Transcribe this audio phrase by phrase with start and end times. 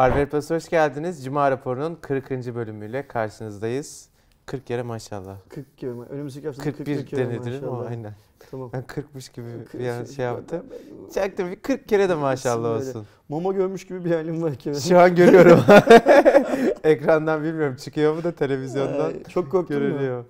[0.00, 1.24] Harvard Plus hoş geldiniz.
[1.24, 2.30] Cuma raporunun 40.
[2.30, 4.08] bölümüyle karşınızdayız.
[4.46, 5.36] 40 kere maşallah.
[5.48, 6.04] 40 kere mi?
[6.10, 7.90] Önümüzdeki hafta 41 40 kere denedilir ama maşallah.
[7.90, 8.12] aynen.
[8.50, 8.70] Tamam.
[8.72, 10.66] Ben 40'mış gibi Kırk- bir an şey yaptım.
[11.14, 12.88] Çaktım bir 40 kere de maşallah Böyle.
[12.88, 13.06] olsun.
[13.28, 14.72] Momo görmüş gibi bir halim var ki.
[14.88, 15.60] Şu an görüyorum.
[16.84, 19.82] Ekrandan bilmiyorum çıkıyor mu da televizyondan Ay, Çok korktun mu?
[19.82, 20.24] görünüyor.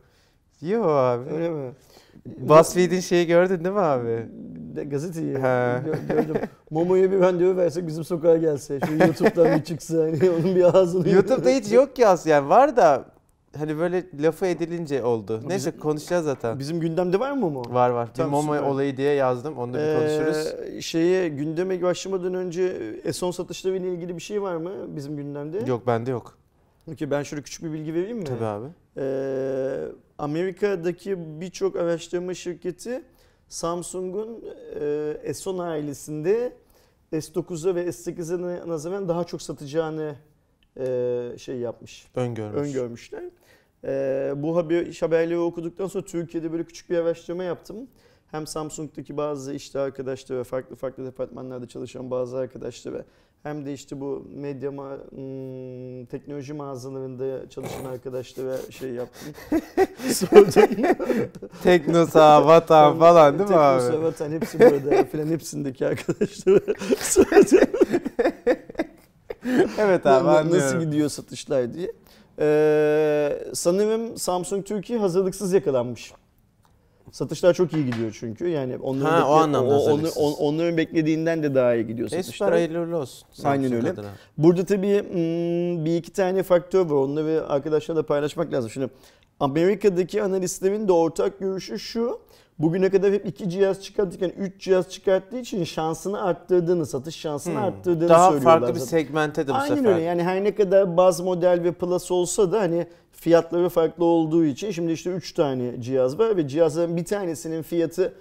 [0.62, 1.30] Yo abi.
[1.30, 1.70] Öyle mi?
[2.38, 4.26] BuzzFeed'in şeyi gördün değil mi abi?
[4.76, 5.38] De, gazeteyi He.
[5.38, 6.34] gö- gördüm.
[6.70, 8.80] Momo'ya bir randevu versek bizim sokağa gelse.
[8.86, 11.08] Şu YouTube'dan bir çıksa hani onun bir ağzını...
[11.08, 13.04] YouTube'da hiç yok ki aslında yani var da
[13.58, 15.40] hani böyle lafı edilince oldu.
[15.46, 16.58] Neyse konuşacağız zaten.
[16.58, 17.62] Bizim gündemde var mı Momo?
[17.74, 18.08] Var var.
[18.08, 18.68] Bir Tamam, Momo süper.
[18.68, 19.58] olayı diye yazdım.
[19.58, 20.54] Onu da bir konuşuruz.
[20.76, 25.58] Ee, şeye gündeme başlamadan önce Eson satışları ile ilgili bir şey var mı bizim gündemde?
[25.66, 26.38] Yok bende yok.
[26.92, 28.24] Okey ben şöyle küçük bir bilgi vereyim mi?
[28.24, 28.66] Tabii abi.
[28.96, 29.86] Ee,
[30.20, 33.02] Amerika'daki birçok araştırma şirketi
[33.48, 34.80] Samsung'un e,
[35.30, 36.52] S10 ailesinde
[37.12, 40.14] S9'a ve S8'e nazaran daha çok satacağını
[40.76, 42.68] e, şey yapmış, Öngörmüş.
[42.68, 43.24] öngörmüşler.
[43.84, 47.88] Ee, bu haber, haberleri okuduktan sonra Türkiye'de böyle küçük bir araştırma yaptım.
[48.30, 53.04] Hem Samsung'daki bazı işte arkadaşlar ve farklı farklı departmanlarda çalışan bazı arkadaşlar ve
[53.42, 59.32] hem de işte bu medya ma- hmm, teknoloji mağazalarında çalışan arkadaşlara şey yaptım.
[60.12, 60.84] Sordum.
[61.62, 63.80] Teknosa, Vatan falan değil mi abi?
[63.82, 66.60] Teknosa, Vatan hepsi burada filan hepsindeki arkadaşlara
[67.00, 67.58] sordum.
[69.78, 70.66] evet abi Na- anlıyorum.
[70.66, 71.92] Nasıl gidiyor satışlar diye.
[72.38, 76.12] Ee, sanırım Samsung Türkiye hazırlıksız yakalanmış.
[77.12, 78.48] Satışlar çok iyi gidiyor çünkü.
[78.48, 80.18] Yani onların, Ha, o anlamda onu- hazırlıksız.
[80.18, 82.52] on- onların beklediğinden de daha iyi gidiyor E, süper satışlar.
[82.52, 83.28] hayırlı uğurlu olsun.
[83.44, 83.90] Aynen öyle.
[83.90, 84.06] adına.
[84.38, 86.94] Burada tabii hmm, bir iki tane faktör var.
[86.96, 88.70] Onları arkadaşlarla paylaşmak lazım.
[88.70, 88.88] Şimdi
[89.40, 92.18] Amerika'daki analistlerin de ortak görüşü şu.
[92.58, 97.62] Bugüne kadar hep iki cihaz çıkartırken üç cihaz çıkarttığı için şansını arttırdığını, satış şansını Hmm.
[97.64, 98.60] arttırdığını Daha söylüyorlar.
[98.60, 98.98] farklı bir zaten.
[98.98, 99.90] segmente de bu Aynen sefer.
[99.92, 102.86] öyle yani her ne kadar baz model ve plus olsa da hani
[103.20, 108.14] fiyatları farklı olduğu için şimdi işte 3 tane cihaz var ve cihazların bir tanesinin fiyatı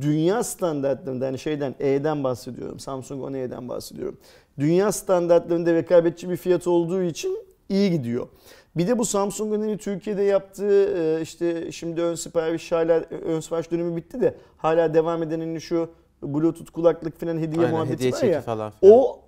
[0.00, 4.18] dünya standartlarında hani şeyden E'den bahsediyorum Samsung One E'den bahsediyorum.
[4.58, 7.38] Dünya standartlarında rekabetçi bir fiyat olduğu için
[7.68, 8.28] iyi gidiyor.
[8.76, 13.70] Bir de bu Samsung'un hani Türkiye'de yaptığı e, işte şimdi ön sipariş hala ön sipariş
[13.70, 15.90] dönemi bitti de hala devam eden hani şu
[16.22, 18.40] Bluetooth kulaklık falan hediye Aynen, muhabbeti hediye var ya.
[18.40, 18.94] falan filan.
[18.94, 19.20] O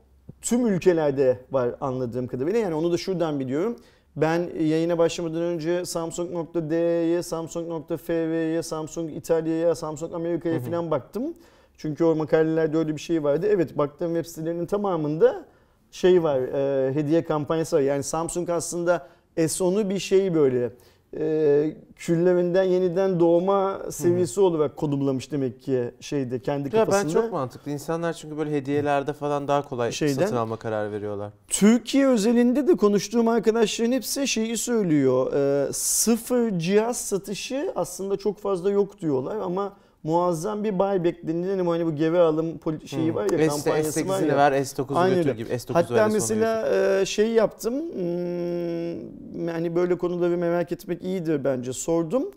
[0.43, 2.59] tüm ülkelerde var anladığım kadarıyla.
[2.59, 3.77] Yani onu da şuradan biliyorum.
[4.17, 11.35] Ben yayına başlamadan önce Samsung.d'ye, Samsung.fv'ye, Samsung İtalya'ya, Samsung Amerika'ya falan baktım.
[11.77, 13.47] Çünkü o makalelerde öyle bir şey vardı.
[13.51, 15.45] Evet baktığım web sitelerinin tamamında
[15.91, 17.81] şey var, e, hediye kampanyası var.
[17.81, 20.71] Yani Samsung aslında S10'u bir şey böyle
[21.19, 27.15] e, küllerinden yeniden doğma seviyesi olarak konumlamış demek ki şeyde kendi Ya kafasında.
[27.15, 27.71] ben çok mantıklı.
[27.71, 31.31] İnsanlar çünkü böyle hediyelerde falan daha kolay Şeyden- satın alma karar veriyorlar.
[31.49, 35.33] Türkiye özelinde de konuştuğum arkadaşların hepsi şeyi söylüyor.
[35.33, 39.73] Ee, sıfır cihaz satışı aslında çok fazla yok diyorlar ama
[40.05, 43.15] muazzam bir buyback denilen hani bu geri alım şeyi Hmm.
[43.15, 44.37] var ya S- kampanyası var S8'ini ya.
[44.37, 45.49] ver S9'u Aynen götür gibi.
[45.53, 46.69] S9'u Hatta ver, S10'u mesela
[47.01, 47.75] e, şey yaptım.
[47.75, 51.73] Hmm, hani böyle konuları merak etmek iyidir bence.
[51.73, 52.31] Sordum.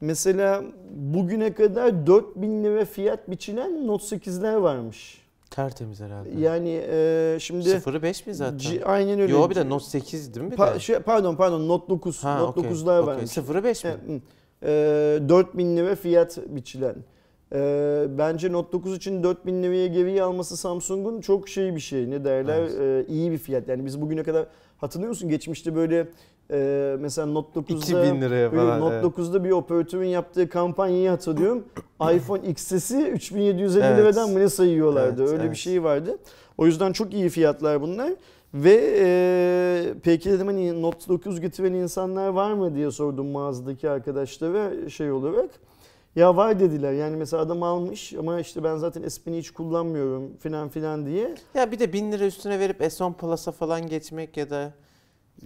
[0.00, 0.62] Mesela
[0.96, 5.24] bugüne kadar 4000 lira fiyat biçilen Note 8'ler varmış.
[5.50, 6.28] Tertemiz herhalde.
[6.40, 8.58] Yani e, şimdi Sıfırı 5 mi zaten?
[8.58, 9.32] C- aynen öyle.
[9.32, 10.54] Yo bir de Note 8 değil mi?
[10.54, 10.80] Pa- de?
[10.80, 12.24] şey, pardon pardon Note 9.
[12.24, 13.14] Ha, Note okey, 9'lar okey.
[13.14, 13.30] varmış.
[13.30, 13.90] Sıfırı 5 mi?
[14.10, 14.22] Evet.
[15.22, 16.94] E, 4000 lira fiyat biçilen.
[17.54, 22.10] E, bence Note 9 için 4000 liraya geriye alması Samsung'un çok şey bir şey.
[22.10, 22.58] Ne derler?
[22.58, 23.08] Evet.
[23.08, 23.68] E, iyi bir fiyat.
[23.68, 24.46] Yani biz bugüne kadar
[24.78, 25.28] hatırlıyor musun?
[25.28, 26.08] Geçmişte böyle
[26.50, 28.80] e, mesela Note 9'da 2000 liraya falan.
[28.80, 29.04] Note evet.
[29.04, 31.64] 9'da bir operatörün yaptığı kampanyayı hatırlıyorum.
[32.14, 33.98] iPhone XS'i 3750 Evet.
[33.98, 35.22] liradan mı ne sayıyorlardı?
[35.22, 35.56] Evet, Öyle bir evet.
[35.56, 36.18] şey vardı.
[36.58, 38.12] O yüzden çok iyi fiyatlar bunlar.
[38.54, 44.88] Ve e, peki dedim hani Note 9 getiren insanlar var mı diye sordum mağazadaki arkadaşlara
[44.90, 45.50] şey olarak.
[46.16, 50.36] Ya var dediler yani mesela adam almış ama işte ben zaten S Pen'i hiç kullanmıyorum
[50.36, 51.34] filan filan diye.
[51.54, 54.72] Ya bir de 1000 lira üstüne verip S10 Plus'a falan geçmek ya da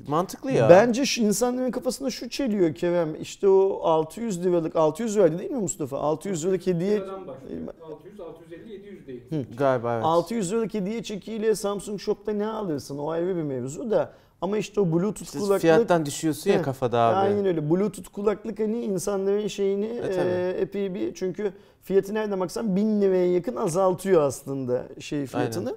[0.08, 0.70] mantıklı ya.
[0.70, 5.60] Bence şu insanların kafasında şu çeliyor Kerem işte o 600 liralık 600 liraydı değil mi
[5.60, 5.98] Mustafa?
[5.98, 7.62] 600 liralık hediye Liradan başlıyor.
[7.82, 9.22] 600, 650, 700 değil.
[9.58, 10.04] Galiba evet.
[10.04, 14.80] 600 liralık hediye çekiyle Samsung Shop'ta ne alırsın o ayrı bir mevzu da ama işte
[14.80, 17.16] o Bluetooth İşte kulaklık fiyattan düşüyorsun ya Heh, kafada abi.
[17.16, 17.70] Aynen öyle.
[17.70, 21.52] Bluetooth kulaklık hani insanların şeyini E, e, epey bir çünkü
[21.82, 25.76] fiyatı nereden baksan 1000 liraya yakın azaltıyor aslında şey fiyatını.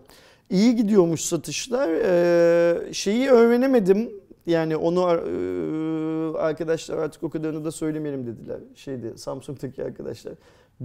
[0.50, 1.90] İyi gidiyormuş satışlar.
[1.90, 4.10] E, şeyi öğrenemedim.
[4.46, 8.58] Yani onu e, arkadaşlar artık o kadarını da söylemeyelim dediler.
[8.76, 10.34] Şeydi Samsung'daki arkadaşlar.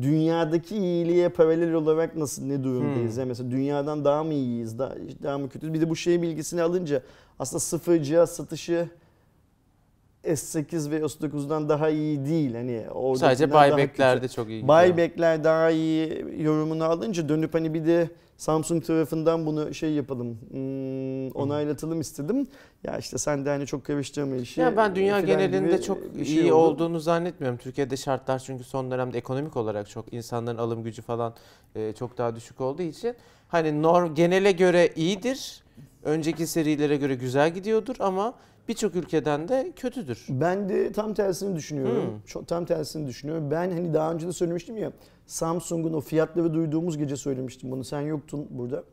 [0.01, 3.13] Dünyadaki iyiliğe paralel olarak nasıl ne durumdayız?
[3.13, 3.19] Hmm.
[3.19, 5.75] Yani mesela dünyadan daha mı iyiyiz, daha, daha mı kötüyüz?
[5.75, 7.03] Bir de bu şey bilgisini alınca
[7.39, 8.89] aslında sıfır cihaz satışı
[10.27, 12.55] S8 ve S9'dan daha iyi değil.
[12.55, 12.87] Hani
[13.17, 14.69] Sadece buyback'lerde çok iyi.
[14.69, 21.29] Buyback'ler daha iyi yorumunu alınca dönüp hani bir de Samsung tarafından bunu şey yapalım, hmm,
[21.31, 22.47] onaylatalım istedim.
[22.85, 24.61] Ya işte sen de hani çok karıştırma işi.
[24.61, 26.75] Ya ben dünya genelinde çok şey iyi oldu.
[26.75, 27.59] olduğunu zannetmiyorum.
[27.59, 31.35] Türkiye'de şartlar çünkü son dönemde ekonomik olarak çok insanların alım gücü falan
[31.75, 33.15] e, çok daha düşük olduğu için
[33.49, 35.63] hani norm genele göre iyidir.
[36.05, 38.35] Önceki serilere göre güzel gidiyordur ama
[38.69, 40.27] birçok ülkeden de kötüdür.
[40.29, 42.07] Ben de tam tersini düşünüyorum.
[42.07, 42.21] Hmm.
[42.27, 43.51] Çok tam tersini düşünüyorum.
[43.51, 44.93] Ben hani daha önce de söylemiştim ya
[45.27, 47.85] Samsung'un o fiyatları duyduğumuz gece söylemiştim bunu.
[47.85, 48.85] Sen yoktun burada.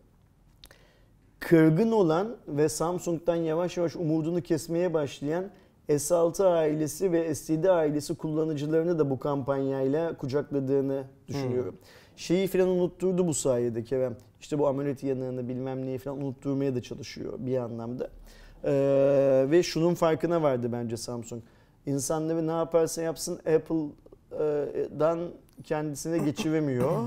[1.40, 5.46] Kırgın olan ve Samsung'dan yavaş yavaş umudunu kesmeye başlayan
[5.90, 11.76] S6 ailesi ve S7 ailesi kullanıcılarını da bu kampanyayla kucakladığını düşünüyorum.
[12.16, 14.18] Şeyi falan unutturdu bu sayede Kerem.
[14.42, 18.10] İşte bu AMOLED yanığını bilmem neyi falan unutturmaya da çalışıyor bir anlamda.
[18.66, 21.44] Ee, ve şunun farkına vardı bence Samsung.
[21.86, 25.20] İnsanları ne yaparsa yapsın Apple'dan
[25.64, 27.02] kendisine geçiremiyor.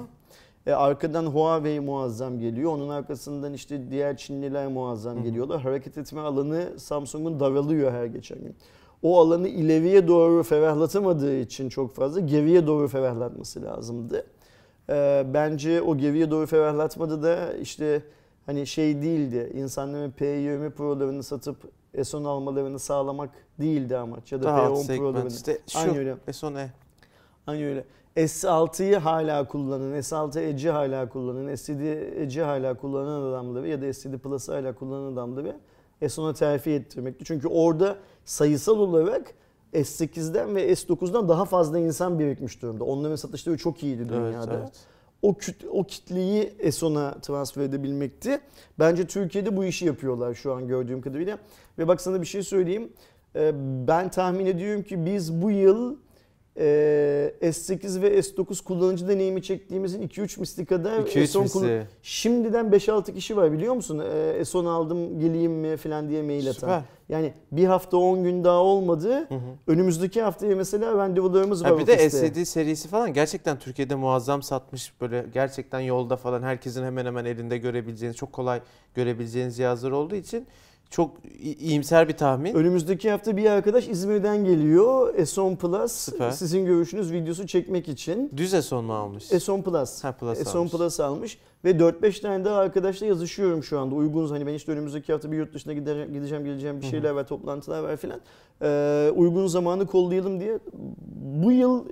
[0.66, 2.72] E, arkadan Huawei muazzam geliyor.
[2.72, 5.60] Onun arkasından işte diğer Çinliler muazzam geliyorlar.
[5.60, 8.54] Hareket etme alanı Samsung'un daralıyor her geçen gün.
[9.02, 14.26] O alanı ileriye doğru ferahlatamadığı için çok fazla geriye doğru ferahlatması lazımdı.
[14.88, 18.02] E, bence o geriye doğru ferahlatmada da işte
[18.46, 19.52] hani şey değildi.
[19.54, 21.56] İnsanların P20 Pro'larını satıp
[21.94, 24.32] S10 almalarını sağlamak değildi amaç.
[24.32, 25.28] Ya da Daha alt P10 segment Pro'larını.
[25.28, 26.16] işte şu Aynı öyle.
[26.28, 26.66] S10e.
[27.46, 27.84] Aynı öyle.
[28.16, 31.82] S6'yı hala kullanan, S6 Edge'i hala kullanan, S7
[32.22, 35.56] Edge'i hala kullanan adamları ya da S7 Plus'ı hala kullanan adamları
[36.02, 37.24] S10'a terfi ettirmekti.
[37.24, 39.34] Çünkü orada sayısal olarak
[39.74, 42.84] S8'den ve S9'dan daha fazla insan birikmiş durumda.
[42.84, 44.54] Onların satışları çok iyiydi Evet, dünyada.
[44.58, 44.72] evet.
[45.26, 48.40] O, küt, o kitleyi S10'a transfer edebilmekti.
[48.78, 51.38] Bence Türkiye'de bu işi yapıyorlar şu an gördüğüm kadarıyla.
[51.78, 52.92] Ve bak sana bir şey söyleyeyim.
[53.36, 53.52] Ee,
[53.88, 55.96] Ben tahmin ediyorum ki biz bu yıl
[56.58, 61.86] e, S8 ve S9 kullanıcı deneyimi çektiğimizin 2-3 misli kadar 2-3 S10 kullan- misli.
[62.02, 63.98] Şimdiden 5-6 kişi var biliyor musun?
[63.98, 66.52] Ee, S10 aldım geleyim mi falan diye mail atan.
[66.52, 66.80] Süper.
[67.08, 69.28] Yani bir hafta 10 gün daha olmadı.
[69.66, 72.26] Önümüzdeki haftaya mesela randevularımız var Ha bir de ofiste.
[72.26, 77.58] S7 serisi falan gerçekten Türkiye'de muazzam satmış böyle gerçekten yolda falan herkesin hemen hemen elinde
[77.58, 78.60] görebileceğiniz çok kolay
[78.94, 80.46] görebileceğiniz cihazlar olduğu için
[80.90, 81.10] çok
[81.60, 82.54] iyimser bir tahmin.
[82.54, 85.14] Önümüzdeki hafta bir arkadaş İzmir'den geliyor.
[85.14, 86.30] S10 Plus Süper.
[86.30, 88.32] sizin görüşünüz videosu çekmek için.
[88.36, 89.24] Düz S10 mu almış?
[89.24, 90.04] S10 Plus.
[90.04, 90.72] Ha, Plus S10 almış.
[90.72, 93.94] Plus almış ve 4-5 tane daha arkadaşla yazışıyorum şu anda.
[93.94, 97.26] Uygunuz hani ben işte önümüzdeki hafta bir yurt dışına gideceğim, gideceğim geleceğim bir şeyler var,
[97.26, 98.20] toplantılar var filan.
[98.62, 100.58] Ee, uygun zamanı kollayalım diye.
[101.42, 101.84] Bu yıl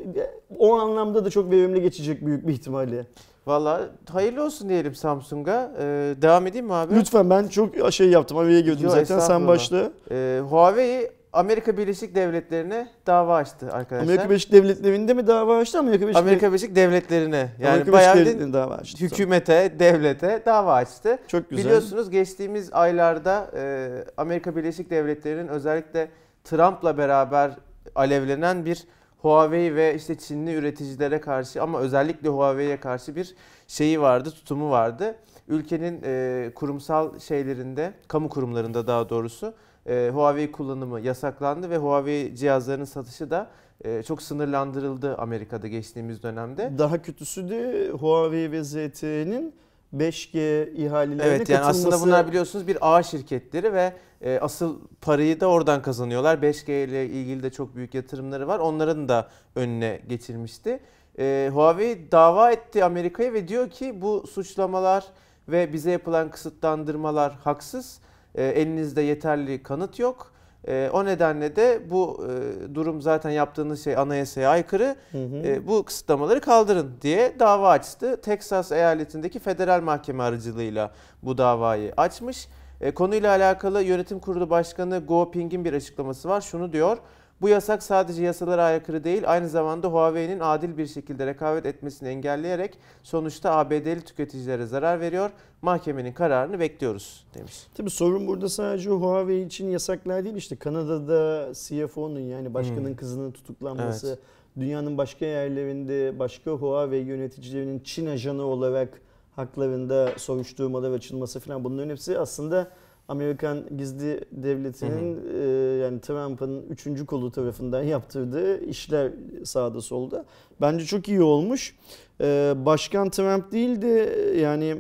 [0.59, 3.07] o anlamda da çok verimli geçecek büyük bir ihtimalle.
[3.47, 3.81] Valla
[4.13, 5.73] hayırlı olsun diyelim Samsung'a.
[5.79, 6.95] Ee, devam edeyim mi abi?
[6.95, 9.91] Lütfen ben çok şey yaptım, araya girdim Yo, zaten sen başla.
[10.11, 14.05] Ee, Huawei Amerika Birleşik Devletleri'ne dava açtı arkadaşlar.
[14.07, 15.79] Amerika Birleşik Devletleri'nde mi dava açtı?
[15.79, 19.05] Amerika Birleşik, Amerika Birleşik Devletleri'ne yani Amerika bayağı Birleşik bildiğin Devletleri'nde dava açtı.
[19.05, 21.19] hükümete, devlete dava açtı.
[21.29, 21.65] Çok güzel.
[21.65, 26.09] Biliyorsunuz geçtiğimiz aylarda e, Amerika Birleşik Devletleri'nin özellikle
[26.45, 27.51] Trump'la beraber
[27.95, 28.85] alevlenen bir
[29.25, 33.35] Huawei ve işte Çinli üreticilere karşı ama özellikle Huawei'ye karşı bir
[33.69, 35.17] şeyi vardı, tutumu vardı.
[35.49, 39.55] Ülkenin e, kurumsal şeylerinde, kamu kurumlarında daha doğrusu
[39.87, 43.51] e, Huawei kullanımı yasaklandı ve Huawei cihazlarının satışı da
[43.85, 46.73] e, çok sınırlandırıldı Amerika'da geçtiğimiz dönemde.
[46.79, 49.55] Daha kötüsü de Huawei ve ZTE'nin
[49.97, 51.89] 5G ihalelerine Evet yani katılması.
[51.89, 53.93] aslında bunlar biliyorsunuz bir ağ şirketleri ve
[54.25, 56.39] e, asıl parayı da oradan kazanıyorlar.
[56.39, 58.59] 5G ile ilgili de çok büyük yatırımları var.
[58.59, 60.81] Onların da önüne geçirmişti.
[61.19, 65.05] E, Huawei dava etti Amerika'ya ve diyor ki bu suçlamalar
[65.49, 68.01] ve bize yapılan kısıtlandırmalar haksız.
[68.35, 70.33] E, elinizde yeterli kanıt yok.
[70.69, 74.97] E, o nedenle de bu e, durum zaten yaptığınız şey anayasaya aykırı.
[75.13, 75.37] Hı hı.
[75.47, 78.21] E, bu kısıtlamaları kaldırın diye dava açtı.
[78.21, 82.49] Texas eyaletindeki federal mahkeme aracılığıyla bu davayı açmış.
[82.81, 86.41] E, konuyla alakalı yönetim kurulu başkanı Go Ping'in bir açıklaması var.
[86.41, 86.99] Şunu diyor.
[87.41, 92.79] Bu yasak sadece yasalara aykırı değil, aynı zamanda Huawei'nin adil bir şekilde rekabet etmesini engelleyerek
[93.03, 95.31] sonuçta ABD'li tüketicilere zarar veriyor.
[95.63, 97.67] Mahkemenin kararını bekliyoruz demiş.
[97.75, 102.97] Tabii sorun burada sadece Huawei için yasaklar değil işte Kanada'da CFO'nun yani başkanın Hmm.
[102.97, 104.19] kızının tutuklanması, Evet.
[104.61, 109.01] dünyanın başka yerlerinde başka Huawei yöneticilerinin Çin ajanı olarak
[109.37, 112.69] haklarında soruşturmalar açılması falan bunların hepsi aslında
[113.09, 119.13] Amerikan gizli devletinin e, yani Trump'ın üçüncü kolu tarafından yaptırdığı işler
[119.45, 120.25] sağda solda.
[120.61, 121.77] Bence çok iyi olmuş.
[122.21, 124.77] E, Başkan Trump değil de yani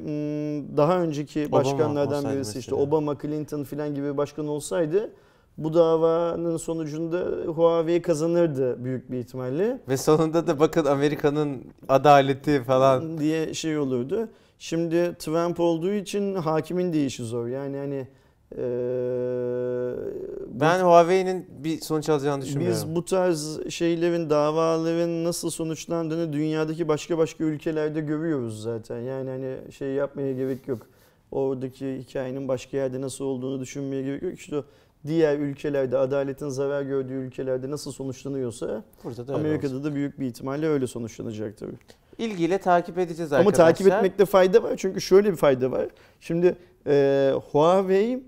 [0.76, 2.74] daha önceki Obama başkanlardan olsaydı birisi işte.
[2.74, 5.10] Obama, Clinton falan gibi bir başkan olsaydı
[5.58, 9.80] bu davanın sonucunda Huawei kazanırdı büyük bir ihtimalle.
[9.88, 13.18] Ve sonunda da bakın Amerika'nın adaleti falan.
[13.18, 14.28] diye şey olurdu.
[14.58, 17.46] Şimdi Trump olduğu için hakimin de işi zor.
[17.46, 18.06] Yani hani
[18.54, 18.60] bu-
[20.60, 22.76] Ben Huawei'nin bir sonuç alacağını düşünmüyorum.
[22.88, 29.00] biz bu tarz şeylerin, davaların nasıl sonuçlandığını dünyadaki başka başka ülkelerde görüyoruz zaten.
[29.00, 30.78] Yani hani şey yapmaya gerek yok.
[31.30, 34.34] Oradaki hikayenin başka yerde nasıl olduğunu düşünmeye gerek yok.
[34.34, 34.64] İşte o
[35.06, 39.34] diğer ülkelerde, adaletin zarar gördüğü ülkelerde nasıl sonuçlanıyorsa Burada da.
[39.34, 41.76] Amerika'da da büyük bir ihtimalle öyle sonuçlanacak tabii.
[42.18, 43.66] İlgiyle takip edeceğiz Ama arkadaşlar.
[43.66, 45.86] takip etmekte fayda var çünkü şöyle bir fayda var.
[46.20, 46.56] Şimdi
[46.86, 48.22] e, Huawei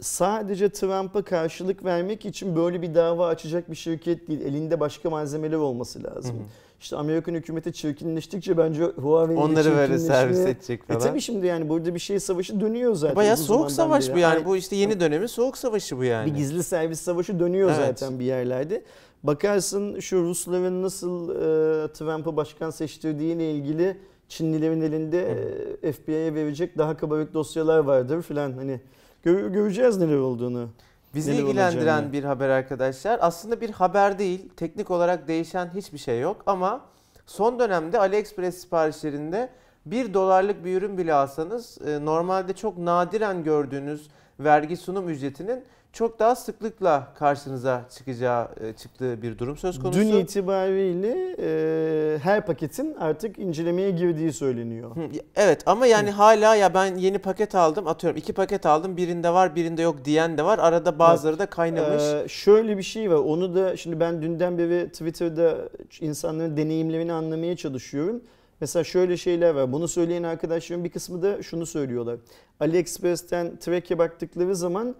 [0.00, 4.40] sadece Trump'a karşılık vermek için böyle bir dava açacak bir şirket değil.
[4.40, 6.36] Elinde başka malzemeler olması lazım.
[6.36, 6.46] Hı hı.
[6.80, 11.00] İşte Amerikan hükümeti çirkinleştikçe bence Huawei'nin de Onları böyle servis edecek E falan.
[11.00, 13.16] tabii şimdi yani burada bir şey savaşı dönüyor zaten.
[13.16, 14.14] Bayağı soğuk savaş beri.
[14.14, 14.36] bu yani.
[14.38, 16.30] Ay- Bu işte yeni dönemin soğuk savaşı bu yani.
[16.30, 17.98] bir gizli servis savaşı dönüyor Evet.
[17.98, 18.82] zaten bir yerlerde.
[19.22, 23.96] Bakarsın şu Rusların nasıl e, Trump'ı başkan seçtirdiğiyle ilgili
[24.28, 25.36] Çinlilerin elinde
[25.82, 28.52] e, FBI'ye verecek daha kabarık dosyalar vardır filan.
[28.52, 28.80] Hani
[29.26, 30.68] gö- göreceğiz neler olduğunu.
[31.16, 32.12] Bizi Neler ilgilendiren olacağını.
[32.12, 33.18] bir haber arkadaşlar.
[33.22, 34.48] Aslında bir haber değil.
[34.56, 36.80] Teknik olarak değişen hiçbir şey yok ama
[37.26, 39.48] son dönemde AliExpress siparişlerinde
[39.86, 44.08] 1 dolarlık bir ürün bile alsanız e, normalde çok nadiren gördüğünüz
[44.40, 45.64] vergi sunum ücretinin
[45.96, 50.00] çok daha sıklıkla karşınıza çıkacağı e, çıktığı bir durum söz konusu.
[50.00, 54.96] Dün itibariyle e, her paketin artık incelemeye girdiği söyleniyor.
[54.96, 55.00] Hı,
[55.36, 59.56] Evet ama yani hala ya ben yeni paket aldım atıyorum iki paket aldım birinde var
[59.56, 60.58] birinde yok diyen de var.
[60.58, 62.02] Arada bazıları da kaynamış.
[62.02, 63.16] Ee, şöyle bir şey var.
[63.16, 65.56] Onu da şimdi ben dünden beri Twitter'da
[66.00, 68.20] insanların deneyimlerini anlamaya çalışıyorum.
[68.60, 69.72] Mesela şöyle şeyler var.
[69.72, 72.16] Bunu söyleyen arkadaşlarım bir kısmı da şunu söylüyorlar.
[72.60, 74.94] AliExpress'ten track'e baktıkları zaman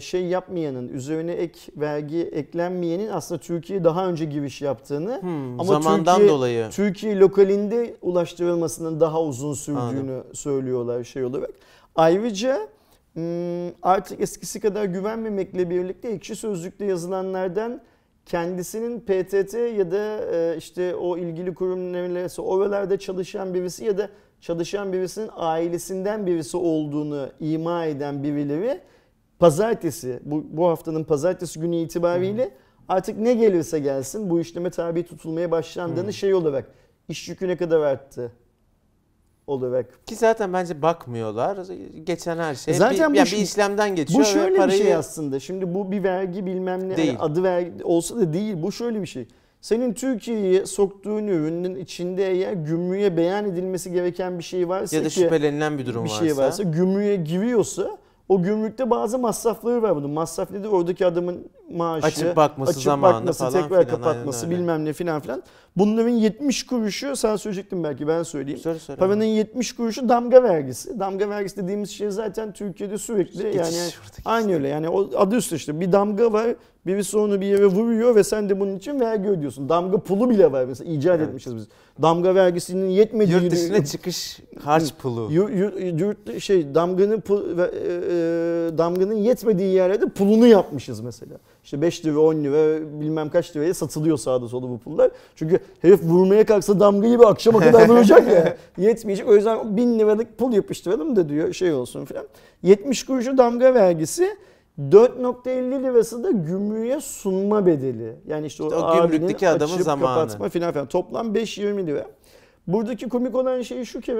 [0.00, 6.14] şey yapmayanın, üzerine ek vergi eklenmeyenin aslında Türkiye'ye daha önce giriş yaptığını Hmm, ama zamandan
[6.16, 6.70] Türkiye- dolayı.
[6.70, 11.50] Türkiye lokalinde ulaştırılmasının daha uzun sürdüğünü söylüyorlar şey olarak.
[11.96, 12.68] Ayrıca
[13.14, 17.80] hmm, artık eskisi kadar güvenmemekle birlikte ekşi sözlükte yazılanlardan
[18.26, 24.08] kendisinin PTT ya da e, işte o ilgili kurum neyse oralarda çalışan birisi ya da
[24.40, 28.80] çalışan birisinin ailesinden birisi olduğunu ima eden birileri
[29.44, 32.50] pazartesi bu, bu haftanın pazartesi günü itibariyle
[32.88, 36.12] artık ne gelirse gelsin bu işleme tabi tutulmaya başlandığını Hı.
[36.12, 36.70] şey olarak
[37.08, 38.32] iş yükü ne kadar arttı
[39.46, 40.06] olarak.
[40.06, 41.58] Ki zaten bence bakmıyorlar.
[42.04, 44.20] Geçen her şey Zaten bir, bu yani bir işlemden geçiyor.
[44.20, 44.78] Bu ve şöyle parayı...
[44.78, 45.40] bir şey aslında.
[45.40, 47.16] Şimdi bu bir vergi bilmem ne Değil.
[47.18, 48.62] adı vergi olsa da değil.
[48.62, 49.28] Bu şöyle bir şey.
[49.60, 55.08] Senin Türkiye'ye soktuğun ürünün içinde eğer gümrüğe beyan edilmesi gereken bir şey varsa ya da
[55.08, 56.24] ki şüphelenilen bir durum bir varsa.
[56.24, 57.98] şey varsa gümrüğe giriyorsa
[58.28, 60.10] o gümrükte bazı masrafları var bunun.
[60.10, 60.68] Masraf nedir?
[60.68, 65.20] Oradaki adamın maaşı, Açıp bakması açıp zamanı bakması, falan tekrar filan, kapatması bilmem ne filan
[65.20, 65.42] filan.
[65.76, 68.60] Bunların 70 kuruşu sen söyleyecektin belki ben söyleyeyim.
[68.60, 68.98] Söyle söyle.
[68.98, 71.00] Paranın 70 kuruşu damga vergisi.
[71.00, 73.90] Damga vergisi dediğimiz şey zaten Türkiye'de sürekli Geçiş yani
[74.24, 76.46] aynı öyle yani o adı üstü işte bir damga var
[76.86, 79.68] birisi onu bir yere vuruyor ve sen de bunun için vergi ödüyorsun.
[79.68, 81.28] Damga pulu bile var mesela icat Evet.
[81.28, 81.68] etmişiz biz.
[82.02, 85.28] Damga vergisinin yetmediğini Yurt dışına çıkış harç pulu.
[85.32, 85.52] Yurt,
[86.00, 91.36] yurt, şey damganın pul- e, e, damganın yetmediği yerlerde pulunu yapmışız mesela.
[91.64, 95.10] İşte 5 lira 10 lira bilmem kaç liraya satılıyor sağda solda bu pullar.
[95.36, 98.56] Çünkü herif vurmaya kalksa damgayı bir akşama kadar vuracak ya.
[98.78, 99.28] Yetmeyecek.
[99.28, 102.26] O yüzden 1000 liralık pul yapıştıralım da diyor şey olsun filan.
[102.62, 104.36] 70 kuruşu damga vergisi
[104.90, 108.16] 4.50 lirası da gümrüğe sunma bedeli.
[108.26, 110.14] Yani işte, İşte o abinin gümrükteki adamın açıp zamanı.
[110.14, 110.86] kapatma filan filan.
[110.86, 112.06] Toplam 5-20 lira.
[112.66, 114.16] Buradaki komik olan şey şu ki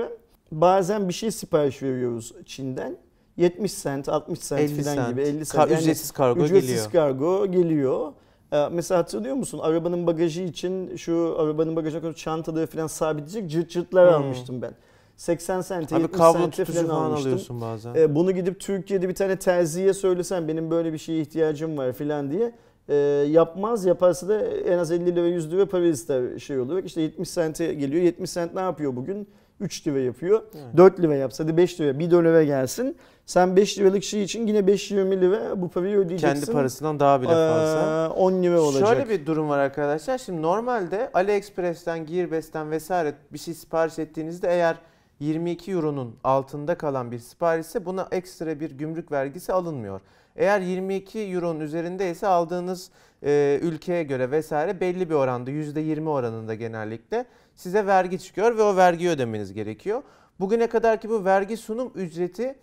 [0.53, 2.97] bazen bir şey sipariş veriyoruz Çin'den.
[3.37, 5.11] 70 sent, 60 sent 50 filan sent.
[5.11, 5.71] gibi 50 Ka- sent.
[5.71, 6.93] Yani ücretsiz kargo ücretsiz geliyor.
[6.93, 8.13] kargo geliyor.
[8.53, 9.59] Ee, mesela hatırlıyor musun?
[9.63, 14.15] Arabanın bagajı için şu arabanın bagajına koyduğu çantaları falan sabitleyecek cırt cırtlar Hmm.
[14.25, 14.73] almıştım ben.
[15.17, 17.27] 80 sente, Abi 70 kablo sente falan falan almıştım.
[17.33, 17.95] alıyorsun bazen.
[17.95, 22.31] Ee, bunu gidip Türkiye'de bir tane terziye söylesen benim böyle bir şeye ihtiyacım var filan
[22.31, 22.53] diye
[22.89, 22.95] e,
[23.31, 23.85] yapmaz.
[23.85, 26.87] Yaparsa da en az 50 lira 100 lira para ister şey olarak.
[26.87, 28.03] İşte 70 sente geliyor.
[28.03, 29.29] 70 sent ne yapıyor bugün?
[29.61, 30.43] 3 lira yapıyor.
[30.55, 30.77] Evet.
[30.77, 31.99] 4 lira yapsa hadi 5 lira.
[31.99, 32.97] 1 dolara gelsin.
[33.27, 36.41] Sen 5 liralık şey için yine 5-20 lira bu parayı ödeyeceksin.
[36.41, 38.07] Kendi parasından daha bile fazla.
[38.07, 38.89] Ee, 10 lira olacak.
[38.89, 40.19] Şöyle bir durum var arkadaşlar.
[40.19, 44.77] Şimdi normalde AliExpress'ten, Gearbest'ten vesaire bir şey sipariş ettiğinizde eğer
[45.21, 50.01] 22 euronun altında kalan bir sipariş ise buna ekstra bir gümrük vergisi alınmıyor.
[50.37, 52.91] Eğer 22 euronun üzerindeyse aldığınız
[53.23, 57.25] e, ülkeye göre vesaire belli bir oranda %20 oranında genellikle
[57.57, 60.03] size vergi çıkıyor ve o vergiyi ödemeniz gerekiyor.
[60.41, 62.55] Bugüne kadarki bu vergi sunum ücreti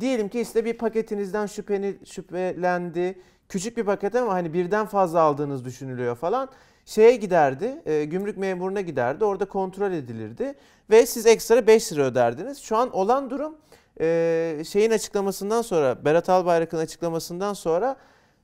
[0.00, 3.18] diyelim ki işte bir paketinizden şüpheni, şüphelendi.
[3.48, 6.48] Küçük bir paket ama hani birden fazla aldığınız düşünülüyor falan.
[6.86, 9.24] Şeye giderdi, e, gümrük memuruna giderdi.
[9.24, 10.54] Orada kontrol edilirdi
[10.90, 12.58] ve siz ekstra 5 lira öderdiniz.
[12.58, 13.56] Şu an olan durum
[14.00, 17.96] e, şeyin açıklamasından sonra, Berat Albayrak'ın açıklamasından sonra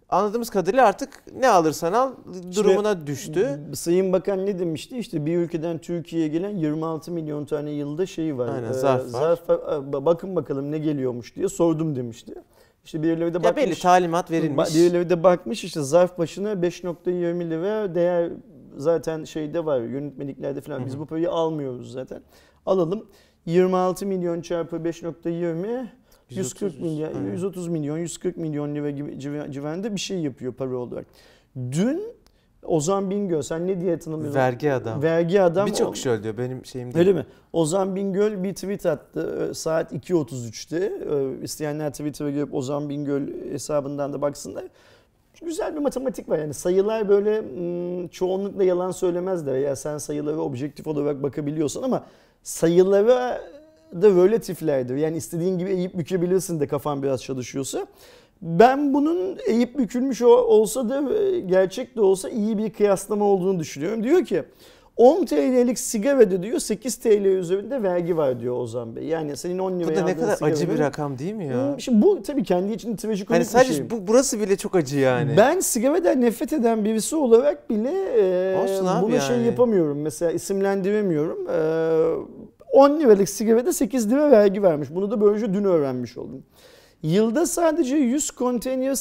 [0.09, 2.13] anladığımız kadarıyla artık ne alırsan al
[2.57, 3.61] durumuna düştü.
[3.75, 4.99] Sayın Bakan ne demişti?
[4.99, 8.49] İşte bir ülkeden Türkiye'ye gelen 26 milyon tane yılda şeyi var.
[8.49, 9.09] Aynen, Ee, zarf var.
[9.09, 9.93] zarf var.
[10.07, 12.35] bakın bakalım ne geliyormuş diye sordum demişti.
[12.85, 13.57] İşte birileri de Ya bakmış.
[13.67, 14.75] belli talimat verilmiş.
[14.75, 18.31] Birileri de bakmış işte zarf başına 5.20 lira değer
[18.77, 22.23] zaten şeyde var yönetmeliklerde falan biz bu parayı almıyoruz zaten.
[22.67, 23.07] Alalım
[23.49, 25.87] 26 milyon çarpı 5.20
[26.31, 27.33] 140 130, milyon, aynen.
[27.33, 31.07] 130 milyon, 140 milyon lira gibi civa- civarında bir şey yapıyor para olarak.
[31.57, 32.03] Dün
[32.63, 34.39] Ozan Bingöl sen ne diye tanımlıyorsun?
[34.41, 35.03] Vergi adam.
[35.03, 35.67] Vergi adam.
[35.67, 36.39] Birçok kişi öyle diyor.
[36.39, 36.99] Benim şeyim değil.
[37.09, 37.27] Öyle mi?
[37.53, 39.49] Ozan Bingöl bir tweet attı.
[39.51, 40.77] Ee, Saat 2.33'te.
[40.79, 44.65] Ee, İsteyenler Twitter'a girip Ozan Bingöl hesabından da baksınlar.
[45.43, 49.59] Güzel bir matematik var yani sayılar böyle hmm, çoğunlukla yalan söylemezler.
[49.59, 52.05] Ya sen sayılara objektif olarak bakabiliyorsun ama
[52.43, 53.41] sayılara
[54.03, 54.97] da relatiflerdir.
[54.97, 57.87] Yani istediğin gibi eğip bükebilirsin de kafan biraz çalışıyorsa.
[58.43, 64.05] Ben bunun eğip bükülmüş olsa da e, gerçek de olsa iyi bir kıyaslama olduğunu düşünüyorum.
[64.05, 64.45] Diyor ki
[64.99, 69.05] 10 TL'lik sigarada diyor 8 TL üzerinde vergi var diyor Ozan Bey.
[69.05, 71.71] Yani senin 10 Bu liraya da ne kadar acı bir rakam değil mi ya?
[71.73, 73.91] Hmm, Şimdi bu tabii kendi içinde trajikomik Hani bir sadece şey.
[73.91, 75.35] bu burası bile çok acı yani.
[75.37, 79.47] Ben sigaradan nefret eden birisi olarak bile e, buna şey yani.
[79.47, 80.01] yapamıyorum.
[80.01, 81.39] Mesela isimlendiremiyorum.
[81.49, 81.59] E,
[82.73, 84.89] 10 liralık sigarada 8 lira vergi vermiş.
[84.95, 86.43] Bunu da böylece dün öğrenmiş oldum.
[87.03, 88.97] Yılda sadece 100 konteyner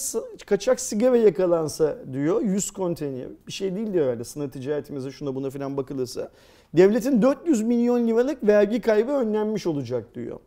[0.45, 2.41] kaçak sigara yakalansa diyor.
[2.41, 3.27] 100 konteyner.
[3.47, 6.29] Bir şey değil diyor herhalde sınır ticaretimize şuna buna falan bakılırsa.
[6.73, 10.39] Devletin 400 milyon liralık vergi kaybı önlenmiş olacak diyor.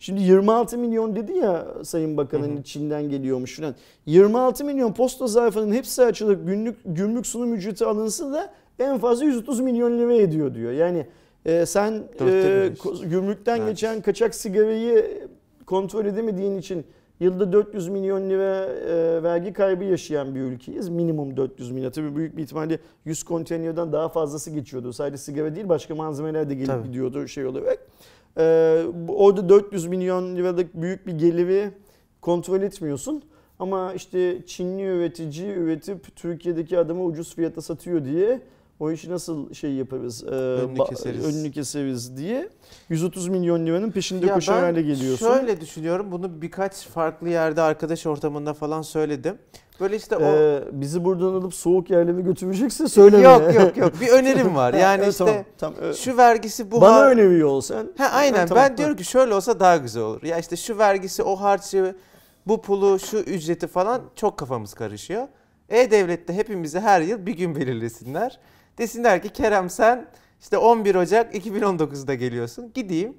[0.00, 3.74] Şimdi 26 milyon dedi ya Sayın Bakan'ın Çin'den geliyormuş falan.
[4.06, 9.60] 26 milyon posta zarfının hepsi açılıp günlük gümrük sunum ücreti alınsa da en fazla 130
[9.60, 10.72] milyon lira ediyor diyor.
[10.72, 11.06] Yani
[11.44, 12.72] e, sen Dörtte
[13.04, 13.68] e, gümrükten Evet.
[13.68, 15.28] geçen kaçak sigarayı
[15.66, 16.84] kontrol edemediğin için
[17.20, 20.88] yılda 400 milyon lira e, vergi kaybı yaşayan bir ülkeyiz.
[20.88, 21.90] Minimum 400 milyon.
[21.90, 24.92] Tabii büyük bir ihtimalle 100 konteynerden daha fazlası geçiyordu.
[24.92, 26.86] Sadece sigara değil başka malzemeler de gelip Tabii.
[26.86, 27.78] gidiyordu şey olarak.
[29.08, 31.70] Bu- orada 400 milyon liralık büyük bir geliri
[32.20, 33.22] kontrol etmiyorsun.
[33.58, 38.40] Ama işte Çinli üretici üretip Türkiye'deki adama ucuz fiyata satıyor diye
[38.80, 41.24] o işi nasıl şey yaparız, e, Önünü keseriz.
[41.24, 42.48] önünü keseriz diye
[42.88, 45.26] 130 milyon liranın peşinde Ya koşar ben hale geliyorsun.
[45.34, 46.12] Şöyle düşünüyorum.
[46.12, 49.38] Bunu birkaç farklı yerde arkadaş ortamında falan söyledim.
[49.80, 53.22] Böyle işte o Ee, bizi buradan alıp soğuk yerlere götürecekse söyleme.
[53.22, 53.92] Yok yok yok.
[54.00, 54.74] Bir önerim var.
[54.74, 55.24] Yani Evet, işte
[55.58, 55.94] tamam, tamam.
[55.94, 57.88] Şu vergisi bu Bana har- öneriyor olsan.
[57.98, 58.38] Ha aynen.
[58.38, 60.22] Ha, tamam, ben diyorum ki şöyle olsa daha güzel olur.
[60.22, 61.94] Ya işte şu vergisi, o harcı,
[62.46, 65.28] bu pulu, şu ücreti falan çok kafamız karışıyor.
[65.68, 68.38] E-Devlet'te hepimize her yıl bir gün belirlesinler.
[68.78, 70.06] Desinler ki Kerem sen
[70.40, 72.70] işte 11 Ocak 2019'da geliyorsun.
[72.74, 73.16] Gideyim.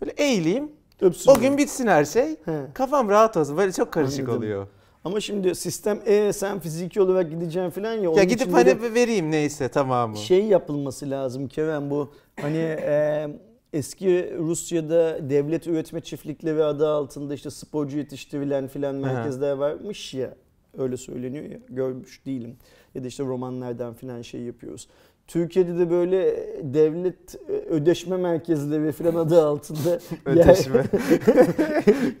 [0.00, 0.72] Böyle eğileyim.
[1.00, 2.36] Öpsün O gün bitsin her şey.
[2.44, 2.60] He.
[2.74, 3.56] Kafam rahat olsun.
[3.56, 4.36] Böyle çok karışık Anladım.
[4.38, 4.66] oluyor.
[5.04, 8.10] Ama şimdi sistem e sen fiziki olarak gideceksin falan ya.
[8.16, 10.16] Ya gidip hani de vereyim neyse tamamı.
[10.16, 13.28] şey yapılması lazım Kerem bu hani e,
[13.72, 20.34] eski Rusya'da devlet üretme çiftlikleri adı altında işte sporcu yetiştirilen filan merkezler varmış ya
[20.78, 22.56] öyle söyleniyor ya görmüş değilim
[22.94, 24.88] ya da işte romanlardan filan şey yapıyoruz.
[25.26, 30.84] Türkiye'de de böyle devlet e, ödeşme merkezleri filan adı altında Ödeşme.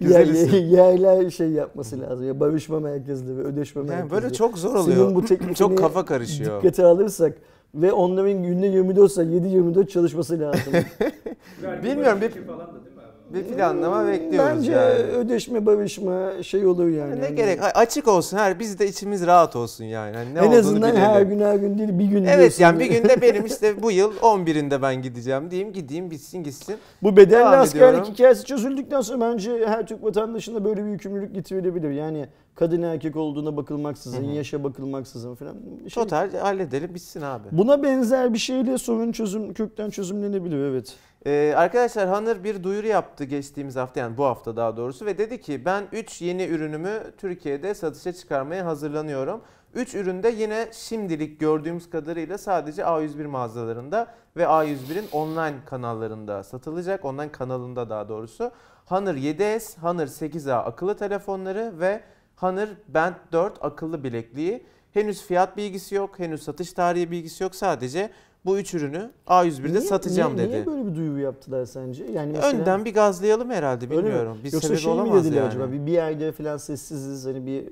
[0.00, 0.26] yer,
[0.62, 2.26] yerler şey yapması lazım.
[2.26, 4.22] Ya barışma merkezleri, ödeşme Yani merkezleri.
[4.22, 5.14] böyle çok zor Senin oluyor.
[5.14, 6.62] bu teklifini Çok kafa karışıyor.
[6.62, 7.36] Dikkate alırsak
[7.74, 10.72] ve onların günde 24 saat 7-24 çalışması lazım.
[11.84, 12.32] Bilmiyorum, bir-
[13.34, 14.92] Bir planlama bekliyoruz Bence yani.
[14.94, 17.20] ödeşme barışma şey olur yani.
[17.20, 17.60] Ne Hani gerek?
[17.74, 20.16] Açık olsun her biz de içimiz rahat olsun yani.
[20.16, 21.06] Hani ne en azından bilelim.
[21.06, 24.12] her gün her gün değil bir gün Evet yani bir günde benim işte bu yıl
[24.16, 25.72] 11'inde ben gideceğim diyeyim.
[25.72, 26.76] Gideyim bitsin gitsin.
[27.02, 28.12] Bu bedelli Devam askerlik ediyorum.
[28.12, 31.90] hikayesi çözüldükten sonra bence her Türk vatandaşında böyle bir yükümlülük getirilebilir.
[31.90, 34.34] Yani kadın erkek olduğuna bakılmaksızın, Hı hı.
[34.34, 35.56] yaşa bakılmaksızın falan.
[35.88, 37.48] Şey, Total halledelim bitsin abi.
[37.52, 40.94] Buna benzer bir şeyle sorun çözüm kökten çözümlenebilir evet.
[41.26, 45.40] Ee, arkadaşlar Hanır bir duyuru yaptı geçtiğimiz hafta yani bu hafta daha doğrusu ve dedi
[45.40, 49.42] ki ben 3 yeni ürünümü Türkiye'de satışa çıkarmaya hazırlanıyorum.
[49.74, 54.06] 3 ürün de yine şimdilik gördüğümüz kadarıyla sadece A101 mağazalarında
[54.36, 57.04] ve A101'in online kanallarında satılacak.
[57.04, 58.50] Online kanalında daha doğrusu.
[58.86, 62.00] Honor 7S, Honor 8A akıllı telefonları ve
[62.36, 64.66] Honor Band 4 akıllı bilekliği.
[64.92, 67.54] Henüz fiyat bilgisi yok, henüz satış tarihi bilgisi yok.
[67.54, 68.10] Sadece
[68.44, 70.54] bu üç ürünü A101'de Niye- satacağım niye, dedi.
[70.56, 72.04] Niye böyle bir duyuru yaptılar sence?
[72.04, 74.38] Yani mesela, Önden bir gazlayalım herhalde bilmiyorum.
[74.44, 75.48] Bir Yoksa sebebi şey mi dediler yani.
[75.48, 75.72] acaba?
[75.72, 77.68] Bir, bir yerde falan sessiziz hani bir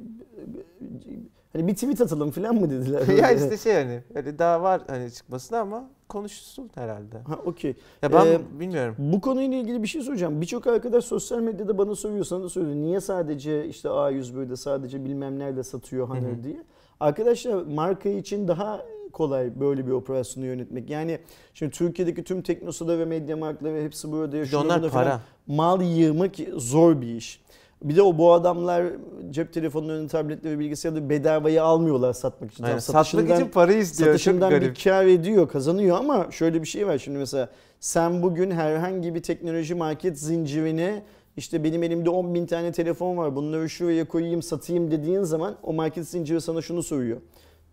[1.53, 3.09] hani bir tweet atalım falan mı dediler?
[3.23, 7.19] ya işte şey hani öyle daha var hani çıkmasına ama konuşsun herhalde.
[7.27, 7.75] Ha okey.
[8.03, 8.95] Ya ben Ee, bilmiyorum.
[8.99, 10.41] Bu konuyla ilgili bir şey soracağım.
[10.41, 12.75] Birçok arkadaş sosyal medyada bana soruyor, sana da soruyor.
[12.75, 16.45] Niye sadece işte A101'de sadece bilmem nerede satıyor hani hı.
[16.45, 16.63] diye.
[17.01, 20.91] Arkadaşlar marka için daha kolay böyle bir operasyonu yönetmek.
[20.91, 21.19] Yani
[21.55, 24.65] şimdi Türkiye'deki tüm Teknosa'da ve Medya Markt'ları hepsi burada yaşıyor.
[24.65, 25.21] onlar Burada falan para.
[25.47, 27.41] mal yığmak zor bir iş.
[27.83, 28.87] Bir de o bu adamlar
[29.31, 32.65] cep telefonlarını, tabletleri, bilgisayarı bedavaya almıyorlar satmak için.
[32.65, 34.11] Aynen, satmak için para istiyor.
[34.11, 37.49] Satışından bir kar ediyor, kazanıyor ama şöyle bir şey var şimdi mesela
[37.81, 41.03] sen bugün herhangi bir teknoloji market zincirine
[41.37, 45.73] işte benim elimde 10 bin tane telefon var bunları şuraya koyayım satayım dediğin zaman o
[45.73, 47.21] market zinciri sana şunu soruyor.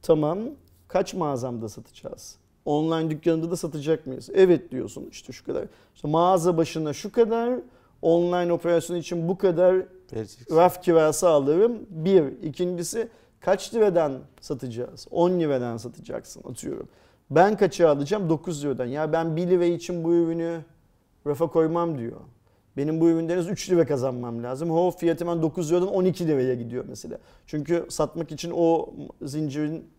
[0.02, 0.39] Tamam
[0.97, 2.36] kaç mağazamda satacağız?
[2.65, 4.29] Online dükkanında da satacak mıyız?
[4.33, 5.65] Evet diyorsun işte şu kadar.
[5.95, 7.60] İşte mağaza başına şu kadar,
[8.01, 9.75] online operasyon için bu kadar
[10.13, 10.55] Vereceksin.
[10.55, 11.77] raf kirası alırım.
[11.89, 12.23] Bir.
[12.43, 13.07] İkincisi
[13.39, 15.07] kaç liradan satacağız?
[15.12, 16.88] 10 liradan satacaksın atıyorum.
[17.29, 18.29] Ben kaça alacağım?
[18.29, 18.86] 9 liradan.
[18.86, 20.60] Ya ben 1 lira için bu ürünü
[21.27, 22.19] rafa koymam diyor.
[22.77, 24.71] Benim bu üründen 3 lira kazanmam lazım.
[24.71, 27.17] O fiyat hemen 9 liradan 12 liraya gidiyor mesela.
[27.47, 29.96] Çünkü satmak için o zincirin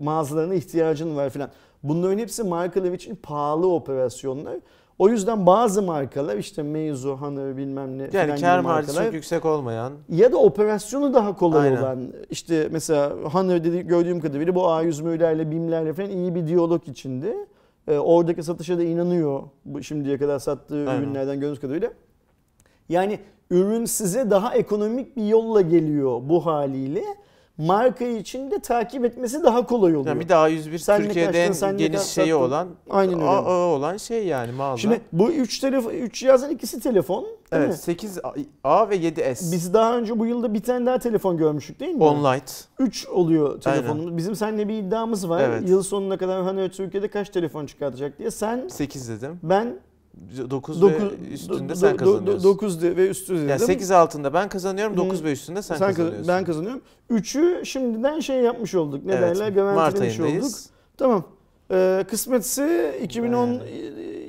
[0.00, 1.50] mağazalarına ihtiyacın var filan.
[1.82, 4.56] Bunların hepsi markalar için pahalı operasyonlar.
[4.98, 9.14] O yüzden bazı markalar işte Meizu, Honor bilmem ne filan Yani gibi kar markalar çok
[9.14, 9.92] yüksek olmayan.
[10.08, 11.82] ya da operasyonu daha kolay Aynen.
[11.82, 17.46] olan işte mesela Honor dedi gördüğüm kadarıyla bu A101'lerle BİM'lerle falan iyi bir diyalog içinde.
[17.88, 21.02] Ee, oradaki satışa da inanıyor bu şimdiye kadar sattığı Aynen.
[21.02, 21.90] ürünlerden gördüğümüz kadarıyla.
[22.88, 23.18] Yani
[23.50, 27.02] ürün size daha ekonomik bir yolla geliyor bu haliyle.
[27.58, 30.06] Marka için de takip etmesi daha kolay oluyor.
[30.14, 33.24] Yani bir de A101 Sen ne Türkiye'de kaçtın, geniş şeyi olan Aynen öyle.
[33.24, 34.76] A- A olan şey yani mağaza.
[34.76, 37.26] Şimdi bu üç telefon, üç cihazın ikisi telefon.
[37.52, 37.74] Evet mi?
[37.74, 38.18] 8
[38.64, 39.52] A ve 7S.
[39.52, 42.04] Biz daha önce bu yılda bir tane daha telefon görmüştük değil mi?
[42.04, 42.42] Online.
[42.78, 44.16] 3 oluyor telefonumuz.
[44.16, 45.40] Bizim seninle bir iddiamız var.
[45.40, 45.68] Evet.
[45.68, 48.30] Yıl sonuna kadar hani Türkiye'de kaç telefon çıkartacak diye.
[48.30, 49.40] Sen 8 dedim.
[49.42, 49.74] ben
[50.50, 52.44] 9 dokuz- ve üstünde do- sen kazanıyorsun.
[52.44, 53.48] 9 de- ve üstü dedim.
[53.48, 54.96] yani 8 altında ben kazanıyorum, Hı.
[54.96, 56.28] 9 ve üstünde sen, Sen kaz- kazanıyorsun.
[56.28, 56.80] ben kazanıyorum.
[57.10, 59.04] 3'ü şimdiden şey yapmış olduk.
[59.04, 59.48] Ne evet, derler?
[59.48, 60.44] Garantilemiş olduk.
[60.96, 61.24] Tamam.
[61.70, 63.60] Ee, kısmetse 2010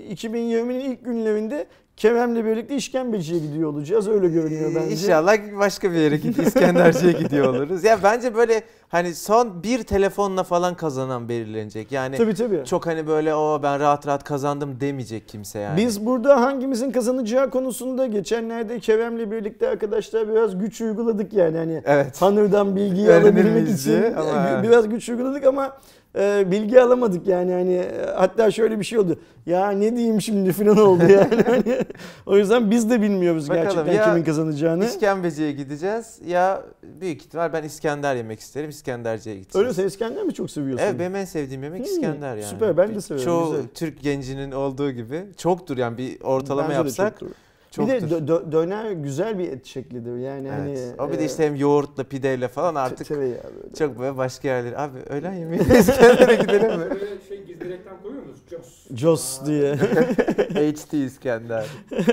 [0.10, 4.08] 2020'nin ilk günlerinde Kerem'le birlikte işkembeciye gidiyor olacağız.
[4.08, 4.92] Öyle görünüyor bence.
[4.96, 6.48] İnşallah başka bir yere gidiyor.
[6.48, 7.84] İskenderci'ye gidiyor oluruz.
[7.84, 11.92] Ya bence böyle hani son bir telefonla falan kazanan belirlenecek.
[11.92, 12.66] Yani Tabii tabii.
[12.66, 15.78] çok hani böyle o ben rahat rahat kazandım demeyecek kimse yani.
[15.78, 22.22] Biz burada hangimizin kazanacağı konusunda geçenlerde Kerem'le birlikte arkadaşlar biraz güç uyguladık yani hani Evet.
[22.22, 24.64] Hanır'dan bilgiyi alabilmek için ama e, evet.
[24.64, 25.78] biraz güç uyguladık ama
[26.18, 29.20] e, bilgi alamadık yani hani e, hatta şöyle bir şey oldu.
[29.46, 31.44] Ya ne diyeyim şimdi falan oldu yani.
[31.50, 31.80] Hani,
[32.26, 34.86] o yüzden biz de bilmiyoruz Bakalım gerçekten kimin kazanacağını.
[34.86, 36.64] İşkembeciye gideceğiz ya
[37.02, 38.70] büyük ihtimal ben İskender yemek isterim.
[38.80, 39.66] İskenderciye gideceğiz.
[39.66, 40.86] Öyle sen İskender mi çok seviyorsun?
[40.86, 42.44] Evet benim en sevdiğim yemek Hmm, İskender yani.
[42.44, 43.66] süper, ben de severim, Çoğu güzel.
[43.74, 47.20] Türk gencinin olduğu gibi çoktur yani bir ortalama Bence yapsak.
[47.20, 47.36] çoktur.
[47.72, 47.94] Çoktur.
[47.94, 50.94] Bir de dö- dö- döner güzel bir et şeklidir yani evet.
[50.98, 51.08] hani.
[51.10, 53.76] o bir de e, işte hem yoğurtla pideyle falan artık tereyağı böyle.
[53.78, 54.74] çok böyle başka yerler.
[54.74, 56.86] Abi öğlen yemeği İskender'e gidelim mi?
[56.90, 58.40] Böyle şey gizli reklam koyuyor musunuz?
[58.50, 58.98] Jos.
[59.00, 59.76] Jos diye.
[60.56, 61.66] HT İskender.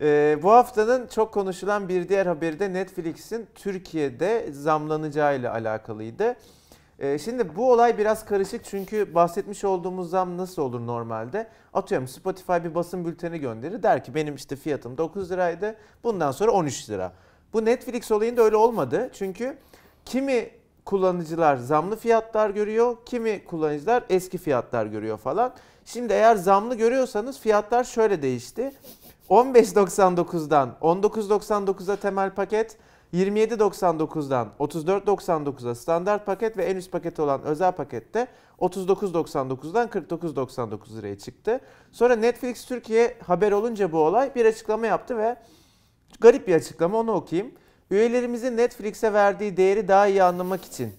[0.00, 6.36] Ee, bu haftanın çok konuşulan bir diğer haberi de Netflix'in Türkiye'de zamlanacağıyla alakalıydı.
[6.98, 11.48] Ee, şimdi bu olay biraz karışık çünkü bahsetmiş olduğumuz zam nasıl olur normalde?
[11.74, 16.50] Atıyorum Spotify bir basın bülteni gönderir der ki benim işte fiyatım 9 liraydı bundan sonra
[16.50, 17.12] 13 lira.
[17.52, 19.58] Bu Netflix olayında öyle olmadı çünkü
[20.04, 20.50] kimi
[20.84, 25.54] kullanıcılar zamlı fiyatlar görüyor, kimi kullanıcılar eski fiyatlar görüyor falan.
[25.84, 28.72] Şimdi eğer zamlı görüyorsanız fiyatlar şöyle değişti.
[29.30, 32.76] 15.99'dan 19.99'a temel paket,
[33.14, 38.26] 27.99'dan 34.99'a standart paket ve en üst paketi olan özel pakette
[38.58, 41.60] 39.99'dan 49.99 liraya çıktı.
[41.92, 45.36] Sonra Netflix Türkiye haber olunca bu olay bir açıklama yaptı ve
[46.20, 47.52] garip bir açıklama onu okuyayım.
[47.90, 50.92] Üyelerimizin Netflix'e verdiği değeri daha iyi anlamak için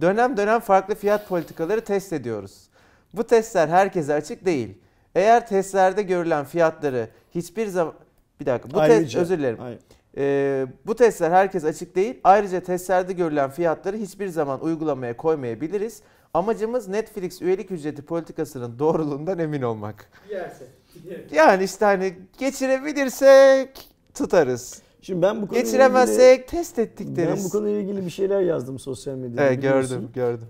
[0.00, 2.68] dönem dönem farklı fiyat politikaları test ediyoruz.
[3.12, 4.78] Bu testler herkese açık değil.
[5.14, 7.94] Eğer testlerde görülen fiyatları hiçbir zaman
[8.40, 9.58] bir dakika bu test özür dilerim.
[9.58, 9.78] Hayır.
[10.16, 12.20] Ee, bu testler herkes açık değil.
[12.24, 16.02] Ayrıca testlerde görülen fiyatları hiçbir zaman uygulamaya koymayabiliriz.
[16.34, 20.10] Amacımız Netflix üyelik ücreti politikasının doğruluğundan emin olmak.
[20.30, 20.64] Yerse.
[21.04, 21.20] Yer.
[21.32, 24.82] Yani işte hani geçirebilirsek tutarız.
[25.02, 27.44] Şimdi ben bu konuyla Geçiremezsek test ettik ilgili, ben deriz.
[27.44, 29.42] bu konuyla ilgili bir şeyler yazdım sosyal medyada.
[29.42, 30.10] Evet biliyorsun.
[30.14, 30.48] gördüm gördüm.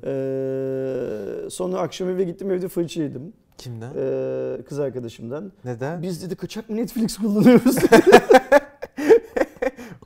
[1.47, 3.33] Ee, sonra akşam eve gittim evde fırça yedim.
[3.59, 3.90] Kimden?
[3.97, 5.53] Ee, kız arkadaşımdan.
[5.64, 6.03] Neden?
[6.03, 7.77] Biz dedi kaçak mı Netflix kullanıyoruz?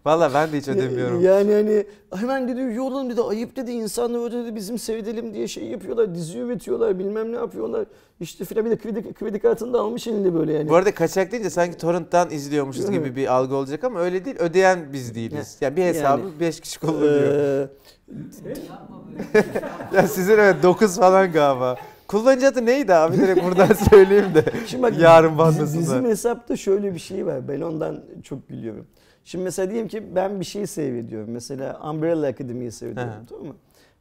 [0.05, 1.23] Valla ben de hiç ödemiyorum.
[1.23, 5.65] Yani hani hemen dedi yolun dedi ayıp dedi insanlar öyle dedi bizim seyredelim diye şey
[5.65, 7.87] yapıyorlar dizi üretiyorlar bilmem ne yapıyorlar.
[8.21, 10.69] İşte filan bir de kredi, kredi kartını da almış elinde böyle yani.
[10.69, 14.37] Bu arada kaçak deyince sanki torrent'tan izliyormuşuz gibi bir algı olacak ama öyle değil.
[14.39, 15.57] Ödeyen biz değiliz.
[15.61, 17.35] Yani bir hesabı Yani, 5 kişi kullanıyor.
[17.35, 17.69] Ee,
[19.97, 21.77] ya sizin evet 9 falan galiba.
[22.09, 23.17] Kullanıcı adı neydi abi?
[23.17, 24.45] Direkt buradan söyleyeyim de.
[24.67, 27.49] Şimdi bak Yarın bizim, bizim hesapta şöyle bir şey var.
[27.49, 28.87] Ben ondan çok gülüyorum.
[29.25, 31.31] Şimdi mesela diyelim ki ben bir şey seyrediyorum.
[31.31, 33.13] Mesela Umbrella Academy'yi seyrediyorum.
[33.13, 33.27] Hı.
[33.29, 33.55] Tamam mı?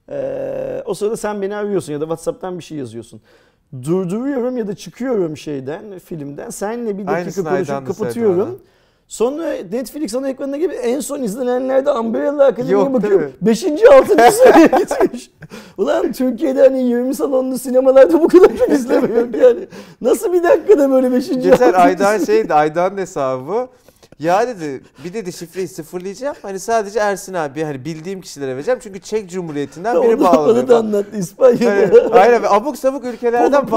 [0.10, 3.22] Ee, o sırada sen beni arıyorsun ya da Whatsapp'tan bir şey yazıyorsun.
[3.84, 6.50] Durduruyorum ya da çıkıyorum şeyden, filmden.
[6.50, 8.60] Seninle bir dakika Aynısını konuşup kapatıyorum.
[9.08, 13.32] Sonra Netflix ana ekranına gibi en son izlenenlerde Umbrella Academy'ye Yok, bakıyorum.
[13.42, 15.32] Beşinci, altıncı sıraya gitmiş.
[15.78, 19.60] Ulan Türkiye'de hani 20 salonlu sinemalarda bu kadar çok izleme yok yani.
[20.02, 23.68] Nasıl bir dakikada böyle beşinci, Geçen Aydan şeydi Aydan hesabı.
[24.20, 26.36] Ya dedi bir dedi şifreyi sıfırlayacağım.
[26.42, 28.80] Hani sadece Ersin abi hani bildiğim kişilere vereceğim.
[28.84, 30.68] Çünkü Çek Cumhuriyeti'nden biri Onu, onu bağlanıyor.
[30.68, 31.72] da anlattı İspanya'da.
[31.72, 33.68] Hani, aynen abuk sabuk ülkelerden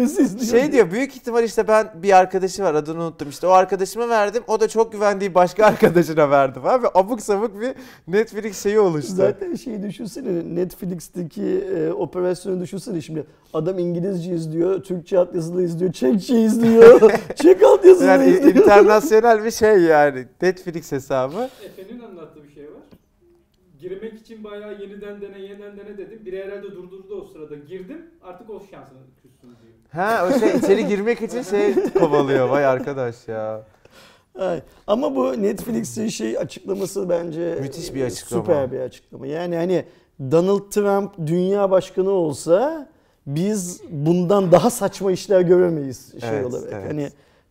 [0.00, 0.62] izliyor.
[0.62, 4.42] şey diyor büyük ihtimal işte ben bir arkadaşı var adını unuttum işte o arkadaşıma verdim
[4.46, 7.74] o da çok güvendiği başka arkadaşına verdi ve abuk sabuk bir
[8.08, 9.12] Netflix şeyi oluştu.
[9.14, 16.40] Zaten şeyi düşünsene Netflix'teki e, operasyonu düşünsene şimdi adam İngilizce izliyor, Türkçe altyazılı izliyor, Çekçe
[16.40, 18.54] izliyor, Çek altyazılı Yani izliyor.
[18.54, 21.48] internasyonel bir şey yani Netflix hesabı.
[21.64, 22.82] Efe'nin anlattığı bir şey var.
[23.80, 26.20] Girmek için bayağı yeniden dene yeniden dene dedim.
[26.26, 27.54] Biri herhalde durdurdu o sırada.
[27.54, 29.72] Girdim artık o şansını küssün diyor.
[29.92, 33.64] Ha o şey içeri girmek için şey kovalıyor vay arkadaş ya.
[34.38, 38.42] Ay, Ama bu Netflix'in şey açıklaması bence Müthiş bir e, açıklama.
[38.44, 39.26] Süper bir açıklama.
[39.26, 39.84] Yani hani
[40.30, 42.88] Donald Trump dünya başkanı olsa
[43.26, 46.72] biz bundan daha saçma işler göremeyiz şey Evet, olarak.
[46.72, 46.88] evet.
[46.90, 47.08] Hani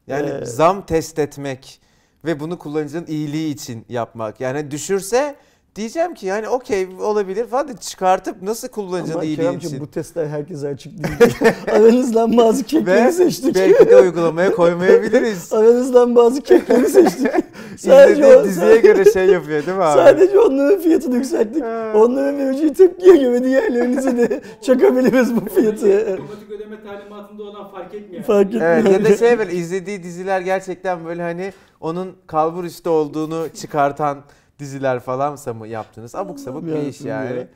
[0.07, 1.81] Yani Ee, zam test etmek
[2.25, 4.41] ve bunu kullanıcının iyiliği için yapmak.
[4.41, 5.35] Yani düşürse
[5.75, 9.87] diyeceğim ki yani okey olabilir falan da çıkartıp nasıl kullanıcının ama iyiliği Keremciğim için.
[9.87, 11.33] bu testler herkese açık değil.
[11.71, 13.55] Aranızdan bazı kekleri Ve seçtik.
[13.55, 15.53] belki de uygulamaya koymayabiliriz.
[15.53, 17.27] Aranızdan bazı kekleri seçtik.
[17.77, 19.97] Sadece, İzlediği o, diziye göre şey yapıyor değil mi abi?
[19.99, 21.63] sadece onların fiyatını yükselttik.
[21.95, 25.87] Onların vereceği tepkiye göre diğerlerinize de çakabiliriz bu fiyatı.
[26.13, 28.23] Otomatik ödeme talimatında olan fark etmiyor.
[28.23, 28.67] Fark etmiyor.
[28.71, 34.17] Evet ya da şey böyle izlediği diziler gerçekten böyle hani onun kalbur üstü olduğunu çıkartan
[34.61, 36.15] diziler falansa mı yaptınız?
[36.15, 37.37] Abuk sabuk bir iş yani.
[37.37, 37.47] ya.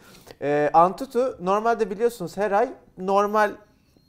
[0.41, 3.51] Ee, Antutu normalde biliyorsunuz her ay normal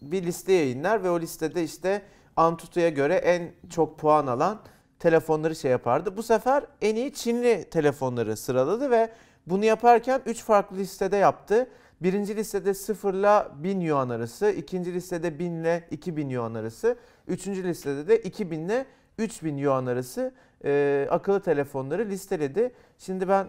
[0.02, 2.02] bir liste yayınlar ve o listede işte
[2.36, 4.58] Antutu'ya göre en çok puan alan
[4.98, 6.16] telefonları şey yapardı.
[6.16, 9.10] Bu sefer en iyi Çinli telefonları sıraladı ve
[9.46, 11.68] bunu yaparken 3 farklı listede yaptı.
[12.00, 16.96] Birinci listede 0 ile 1000 yuan arası, ikinci listede 1000 ile 2000 yuan arası,
[17.28, 18.86] üçüncü listede de 2000 ile
[19.18, 22.72] 3000 yuan arası e, akıllı telefonları listeledi.
[22.98, 23.48] Şimdi ben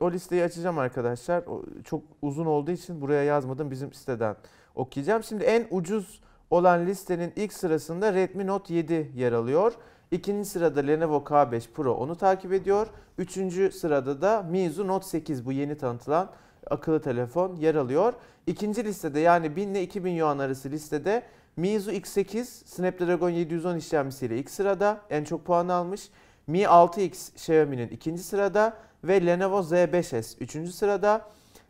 [0.00, 1.42] o listeyi açacağım arkadaşlar.
[1.46, 3.70] O çok uzun olduğu için buraya yazmadım.
[3.70, 4.36] Bizim siteden
[4.74, 5.22] okuyacağım.
[5.22, 9.72] Şimdi en ucuz olan listenin ilk sırasında Redmi Note 7 yer alıyor.
[10.10, 12.86] İkinci sırada Lenovo K5 Pro onu takip ediyor.
[13.18, 16.30] Üçüncü sırada da Meizu Note 8 bu yeni tanıtılan
[16.70, 18.12] akıllı telefon yer alıyor.
[18.46, 21.22] İkinci listede yani 1000 ile 2000 yuan arası listede
[21.56, 26.10] Meizu X8 Snapdragon 710 işlemcisiyle ilk sırada en çok puan almış.
[26.46, 31.26] Mi 6X Xiaomi'nin ikinci sırada ve Lenovo Z5S üçüncü sırada.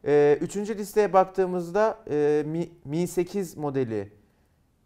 [0.07, 4.13] Ee, üçüncü listeye baktığımızda e, Mi, Mi 8 modeli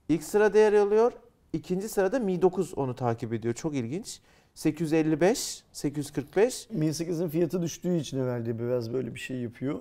[0.08, 1.12] ilk sırada yer alıyor.
[1.52, 3.54] İkinci sırada Mi 9 onu takip ediyor.
[3.54, 4.20] Çok ilginç.
[4.54, 6.70] 855, 845.
[6.70, 9.78] Mi 8'in fiyatı düştüğü için herhalde biraz böyle bir şey yapıyor.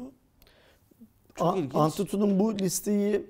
[1.36, 1.76] Çok A- ilginç.
[1.76, 3.26] Antutu'nun bu listeyi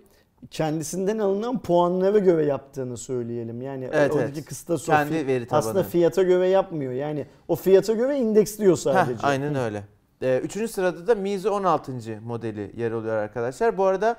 [0.51, 3.61] kendisinden alınan puanlara göre yaptığını söyleyelim.
[3.61, 4.45] Yani Evet, oradaki evet.
[4.45, 5.59] kıstas o Kendi veri tabanı.
[5.59, 6.93] aslında fiyata göre yapmıyor.
[6.93, 9.13] Yani o fiyata göre indeksliyor sadece.
[9.13, 9.83] Heh, aynen öyle.
[10.21, 11.91] Ee, üçüncü sırada da Meizu 16.
[12.25, 13.77] modeli yer alıyor arkadaşlar.
[13.77, 14.15] Bu arada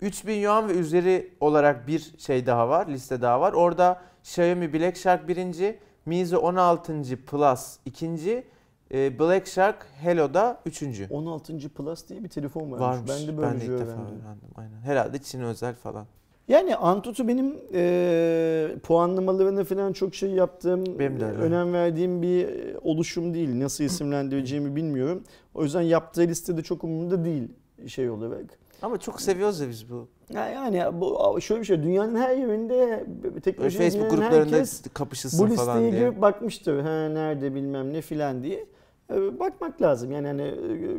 [0.00, 3.52] 3000 yuan ve üzeri olarak bir şey daha var, liste daha var.
[3.52, 7.02] Orada Xiaomi Black Shark birinci, Meizu 16.
[7.26, 8.44] Plus ikinci,
[8.92, 11.06] e, Black Shark Hello da üçüncü.
[11.10, 11.68] 16.
[11.68, 12.80] Plus diye bir telefon varmış.
[12.80, 13.10] Varmış.
[13.10, 14.04] Ben de ben böylece de ilk defa öğrendim.
[14.24, 14.48] öğrendim.
[14.56, 14.80] Aynen.
[14.84, 16.06] Herhalde Çin özel falan.
[16.48, 21.38] Yani Antutu benim e, puanlamalarını falan çok şey yaptığım, Benim de öyle.
[21.38, 22.48] önem verdiğim bir
[22.82, 23.60] oluşum değil.
[23.60, 25.24] Nasıl isimlendireceğimi bilmiyorum.
[25.54, 27.48] O yüzden yaptığı listede çok umurumda değil
[27.86, 28.44] şey olarak.
[28.82, 30.08] Ama çok seviyoruz ya biz bu.
[30.34, 34.62] Ya Yani bu şöyle bir şey, dünyanın her yerinde Böyle teknolojiye Facebook gruplarında
[34.94, 36.00] kapışılsın bu falan listeye diye.
[36.02, 36.80] girip bakmıştır.
[36.80, 38.66] Ha, nerede bilmem ne filan diye.
[39.10, 40.12] E, Bakmak lazım.
[40.12, 40.42] Yani hani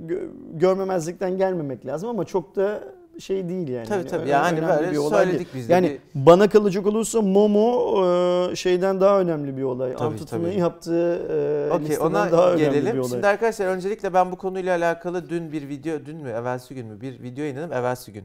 [0.07, 2.83] gö- görmemezlikten gelmemek lazım ama çok da
[3.19, 3.85] şey değil yani.
[3.87, 4.29] Tabii Hani tabii.
[4.29, 5.31] Yani önemli böyle bir olay değil.
[5.31, 5.73] söyledik biz de.
[5.73, 7.95] Yani Bir- bana kalacak olursa Momo
[8.51, 9.93] e, şeyden daha önemli bir olay.
[9.93, 10.59] Tabii, Antutu'nun tabii.
[10.59, 11.15] yaptığı
[11.69, 12.99] e, Okey listeden ona daha önemli bir gelelim.
[12.99, 13.09] olay.
[13.09, 17.01] Şimdi arkadaşlar öncelikle ben bu konuyla alakalı dün bir video, dün mü, evvelsi gün mü
[17.01, 18.23] bir video yayınladım, evvelsi gün.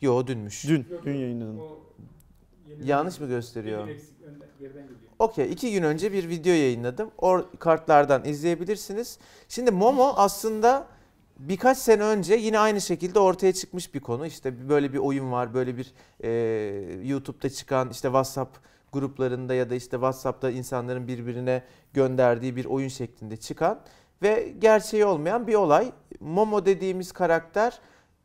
[0.00, 0.68] Yo dünmüş.
[0.68, 1.60] Dün, Yok, dün yayınladım.
[2.84, 3.80] Yanlış mı gösteriyor?
[3.80, 4.98] yeni eksik önden- geriden geliyor.
[5.18, 7.10] Okey iki gün önce bir video yayınladım.
[7.18, 9.18] O kartlardan izleyebilirsiniz.
[9.48, 10.86] Şimdi Momo aslında
[11.38, 14.26] birkaç sene önce yine aynı şekilde ortaya çıkmış bir konu.
[14.26, 16.30] İşte böyle bir oyun var, böyle bir e,
[17.08, 18.58] YouTube'da çıkan işte WhatsApp
[18.92, 23.80] gruplarında ya da işte WhatsApp'ta insanların birbirine gönderdiği bir oyun şeklinde çıkan
[24.22, 25.92] ve gerçeği olmayan bir olay.
[26.20, 27.78] Momo dediğimiz karakter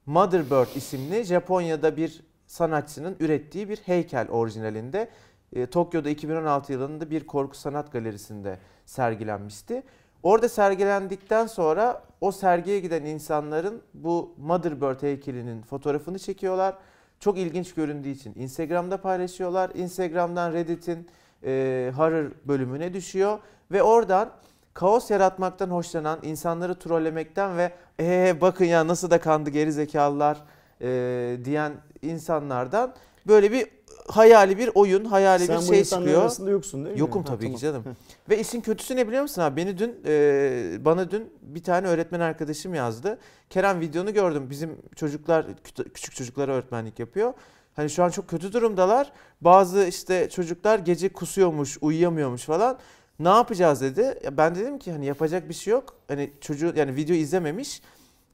[0.05, 5.09] Motherbird isimli Japonya'da bir sanatçının ürettiği bir heykel orijinalinde.
[5.53, 9.83] E, Tokyo'da 2016 yılında bir korku sanat galerisinde sergilenmişti.
[10.23, 16.75] Orada sergilendikten sonra o sergiye giden insanların bu Motherbird heykelinin fotoğrafını çekiyorlar.
[17.19, 19.71] Çok ilginç göründüğü için Instagram'da paylaşıyorlar.
[19.75, 21.07] Instagram'dan Reddit'in
[21.43, 23.39] e, horror bölümüne düşüyor
[23.71, 24.29] ve oradan
[24.73, 30.37] kaos yaratmaktan hoşlanan, insanları trollemekten ve ee bakın ya nasıl da kandı geri zekalılar
[30.81, 32.93] e, diyen insanlardan
[33.27, 33.67] böyle bir
[34.07, 36.21] hayali bir oyun, hayali Sen bir bu şey çıkıyor.
[36.21, 36.99] arasında yoksun değil mi?
[36.99, 37.83] Yokum Ha, tabii ki tamam.
[37.83, 37.97] canım.
[38.29, 39.57] Ve işin kötüsü ne biliyor musun abi?
[39.57, 43.17] Beni dün e, bana dün bir tane öğretmen arkadaşım yazdı.
[43.49, 44.47] Kerem videonu gördüm.
[44.49, 45.45] Bizim çocuklar
[45.93, 47.33] küçük çocuklara öğretmenlik yapıyor.
[47.75, 49.11] Hani şu an çok kötü durumdalar.
[49.41, 52.77] Bazı işte çocuklar gece kusuyormuş, uyuyamıyormuş falan.
[53.19, 54.19] Ne yapacağız dedi.
[54.23, 55.95] Ya ben dedim ki hani yapacak bir şey yok.
[56.07, 57.81] Hani çocuğu yani video izlememiş.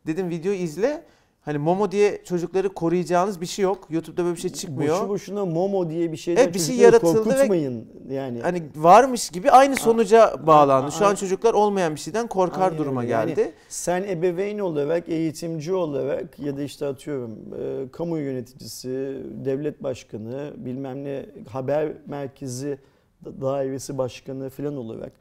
[0.07, 1.03] Dedim video izle.
[1.41, 3.87] Hani Momo diye çocukları koruyacağınız bir şey yok.
[3.89, 4.95] YouTube'da böyle bir şey çıkmıyor.
[4.99, 8.39] Boşu boşuna Momo diye bir şeyden Evet, bir şey yaratıldı ve- korkutmayın yani.
[8.41, 10.91] hani varmış gibi aynı sonuca bağlandı.
[10.91, 13.11] Şu an a- çocuklar olmayan bir şeyden korkar Aynen duruma öyle.
[13.11, 13.51] Yani geldi.
[13.69, 21.03] Sen ebeveyn olarak, eğitimci olarak ya da işte atıyorum e, kamu yöneticisi, devlet başkanı, bilmem
[21.03, 22.77] ne haber merkezi
[23.25, 25.11] da- dairesi başkanı falan olarak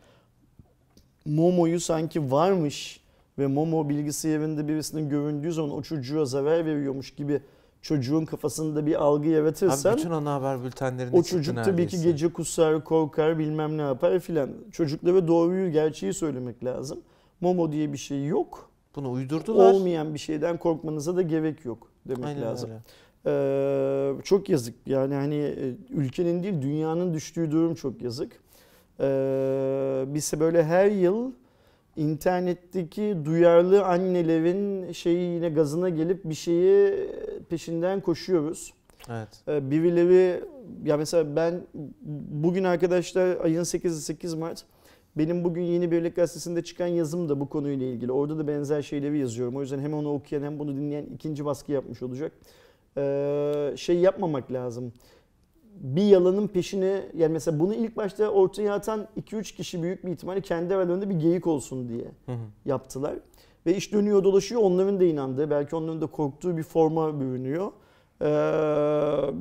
[1.26, 3.00] Momo'yu sanki varmış
[3.38, 7.40] ve Momo bilgisayarında birisinin göründüğü zaman o çocuğa zarar veriyormuş gibi
[7.82, 12.32] çocuğun kafasında bir algı yaratırsan Abi bütün ana haber bültenlerinde o çocuk tabii ki gece
[12.32, 14.50] kusar, korkar, bilmem ne yapar filan.
[14.72, 17.00] Çocuklara doğruyu, gerçeği söylemek lazım.
[17.40, 18.70] Momo diye bir şey yok.
[18.96, 19.72] Bunu uydurdular.
[19.72, 22.70] Olmayan bir şeyden korkmanıza da gerek yok demek Aynen lazım.
[22.70, 22.80] öyle.
[23.26, 24.74] Ee, çok yazık.
[24.86, 28.32] Yani hani e, ülkenin değil dünyanın düştüğü durum çok yazık.
[29.00, 31.32] Ee, biz böyle her yıl
[31.98, 36.94] internetteki duyarlı annelerin şeyi yine gazına gelip bir şeyi
[37.48, 38.74] peşinden koşuyoruz.
[39.10, 39.28] Evet.
[39.48, 40.44] Ee, Birileri
[40.84, 41.60] ya mesela ben
[42.30, 44.64] bugün arkadaşlar ayın 8'i 8 Mart
[45.18, 48.12] benim bugün Yeni Birlik Gazetesi'nde çıkan yazım da bu konuyla ilgili.
[48.12, 49.56] Orada da benzer şeyleri yazıyorum.
[49.56, 52.32] O yüzden hem onu okuyan hem bunu dinleyen ikinci baskı yapmış olacak.
[52.96, 54.92] Ee, şey yapmamak lazım.
[55.80, 60.40] Bir yalanın peşine yani mesela bunu ilk başta ortaya atan 2-3 kişi büyük bir ihtimalle
[60.40, 62.36] kendi aralarında bir geyik olsun diye Hı hı.
[62.64, 63.14] yaptılar.
[63.66, 67.72] Ve iş dönüyor dolaşıyor onların da inandığı belki onların da korktuğu bir forma bürünüyor.
[68.20, 68.28] Ee,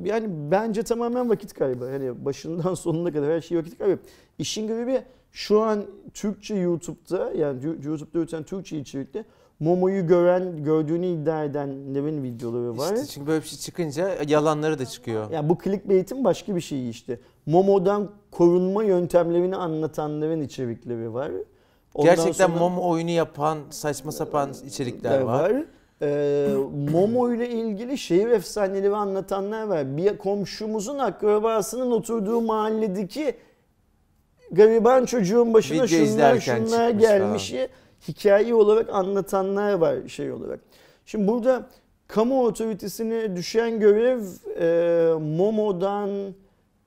[0.04, 1.90] yani bence tamamen vakit kaybı.
[1.90, 3.98] Hani başından sonuna kadar her şey vakit kaybı.
[4.38, 9.24] İşin görevi şu an Türkçe YouTube'da yani YouTube'da üreten Türkçe içerikte
[9.60, 12.94] Momo'yu gören, gördüğünü iddia edenlerin videoları var.
[12.94, 15.30] İşte çünkü böyle bir şey çıkınca yalanları da çıkıyor.
[15.30, 17.18] Yani bu clickbait'in başka bir şeyi işte.
[17.46, 21.30] Momo'dan korunma yöntemlerini anlatanların içerikleri var.
[21.94, 25.52] Ondan Gerçekten sonra- Momo oyunu yapan saçma sapan içerikler da var.
[26.02, 26.48] Ee,
[26.92, 29.96] Momo ile ilgili şehir efsaneleri anlatanlar var.
[29.96, 33.34] Bir komşumuzun akrabasının oturduğu mahalledeki
[34.52, 37.54] gariban çocuğun başına Video şunlar şunlar gelmiş
[38.08, 40.60] hikaye olarak anlatanlar var şey olarak.
[41.06, 41.66] Şimdi burada
[42.08, 44.22] kamu otoritesine düşen görev
[44.60, 46.10] e, Momo'dan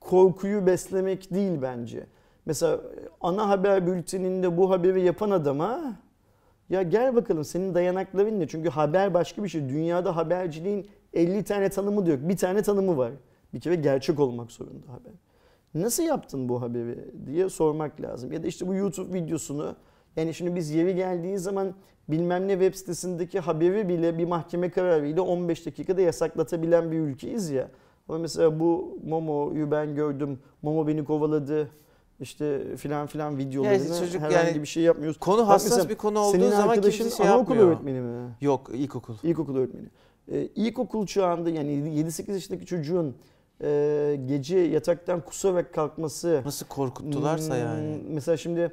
[0.00, 2.06] korkuyu beslemek değil bence.
[2.46, 2.80] Mesela
[3.20, 5.94] ana haber bülteninde bu haberi yapan adama
[6.70, 8.48] ya gel bakalım senin dayanakların ne?
[8.48, 9.68] Çünkü haber başka bir şey.
[9.68, 12.20] Dünyada haberciliğin 50 tane tanımı da yok.
[12.22, 13.12] Bir tane tanımı var.
[13.54, 15.12] Bir kere gerçek olmak zorunda haber.
[15.74, 18.32] Nasıl yaptın bu haberi diye sormak lazım.
[18.32, 19.76] Ya da işte bu YouTube videosunu
[20.16, 21.74] yani şimdi biz yeri geldiği zaman
[22.08, 27.68] bilmem ne web sitesindeki haberi bile bir mahkeme kararıyla 15 dakikada yasaklatabilen bir ülkeyiz ya.
[28.08, 30.38] Ama mesela bu Momo'yu ben gördüm.
[30.62, 31.68] Momo beni kovaladı.
[32.20, 35.18] İşte filan filan videolarını çocuk herhangi yani bir şey yapmıyoruz.
[35.18, 37.68] Konu hassas mesela bir konu olduğu zaman kimse şey anaokul yapmıyor.
[37.68, 38.30] öğretmeni mi?
[38.40, 39.14] Yok ilkokul.
[39.22, 39.86] İlkokul öğretmeni.
[40.32, 43.16] Ee, ilkokul çağında yani 7-8 yaşındaki çocuğun
[43.62, 48.02] e, gece yataktan kusarak kalkması Nasıl korkuttularsa Hmm, yani.
[48.08, 48.72] Mesela şimdi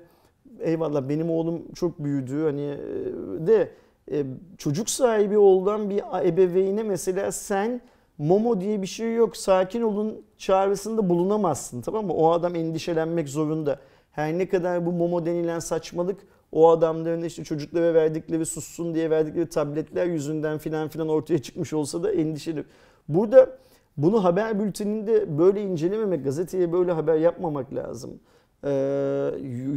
[0.62, 3.72] eyvallah benim oğlum çok büyüdü hani e, de
[4.12, 4.26] e,
[4.58, 7.82] çocuk sahibi olan bir ebeveyne mesela sen
[8.18, 12.14] Momo diye bir şey yok sakin olun çağrısında bulunamazsın tamam mı?
[12.14, 13.80] O adam endişelenmek zorunda.
[14.12, 16.20] Her ne kadar bu Momo denilen saçmalık
[16.52, 22.04] o adamların işte çocuklara verdikleri sussun diye verdikleri tabletler yüzünden filan filan ortaya çıkmış olsa
[22.04, 22.64] da endişeli.
[23.08, 23.58] Burada
[23.98, 28.20] bunu haber bülteninde böyle incelememek, gazeteye böyle haber yapmamak lazım.
[28.64, 29.32] Ee,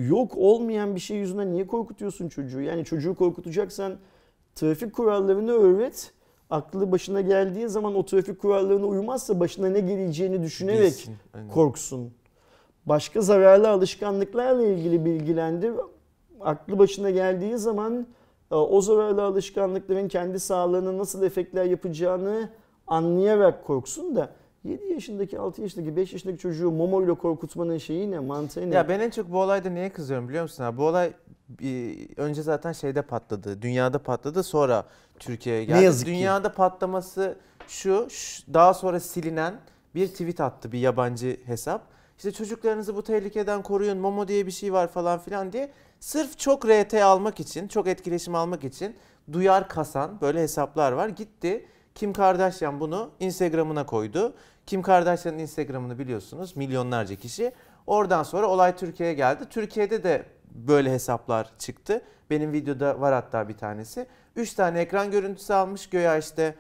[0.09, 2.61] yok olmayan bir şey yüzünden niye korkutuyorsun çocuğu?
[2.61, 3.97] Yani çocuğu korkutacaksan
[4.55, 6.13] trafik kurallarını öğret.
[6.51, 11.17] Aklı başına geldiği zaman o trafik kurallarına uymazsa başına ne geleceğini düşünerek Bilsin.
[11.35, 11.49] Aynen.
[11.49, 12.13] korksun.
[12.87, 15.73] Başka zararlı alışkanlıklarla ilgili bilgilendir.
[16.41, 18.07] Aklı başına geldiği zaman
[18.51, 22.49] e, o zararlı alışkanlıkların kendi sağlığına nasıl efektler yapacağını
[22.87, 24.31] anlayarak korksun da
[24.65, 28.75] 7 yaşındaki, 6 yaşındaki, 5 yaşındaki çocuğu Momo ile korkutmanın şeyi ne, mantığı ne?
[28.75, 30.77] Ya ben en çok bu olayda neye kızıyorum biliyor musun abi?
[30.77, 31.13] Bu olay
[32.17, 33.63] önce zaten şeyde patladı.
[33.63, 34.85] Dünyada patladı sonra
[35.19, 35.85] Türkiye'ye geldi.
[35.85, 36.13] yazık ki.
[36.13, 37.39] dünyada patlaması
[37.69, 39.55] şu, şu, daha sonra silinen
[39.95, 41.83] bir tweet attı bir yabancı hesap.
[42.17, 43.99] İşte çocuklarınızı bu tehlikeden koruyun.
[43.99, 45.73] Momo diye bir şey var falan filan diye.
[46.01, 48.97] Sırf çok RT almak için, çok etkileşim almak için
[49.33, 51.09] duyar kasan böyle hesaplar var.
[51.09, 54.35] Gitti Kim Kardashian bunu Instagram'ına koydu.
[54.67, 57.53] Kim Kardashian'ın Instagram'ını biliyorsunuz milyonlarca kişi.
[57.87, 59.45] Oradan sonra olay Türkiye'ye geldi.
[59.51, 62.03] Türkiye'de de böyle hesaplar çıktı.
[62.31, 64.07] Benim videoda var hatta bir tanesi.
[64.37, 65.89] 3 tane ekran görüntüsü almış.
[65.89, 66.55] Göya işte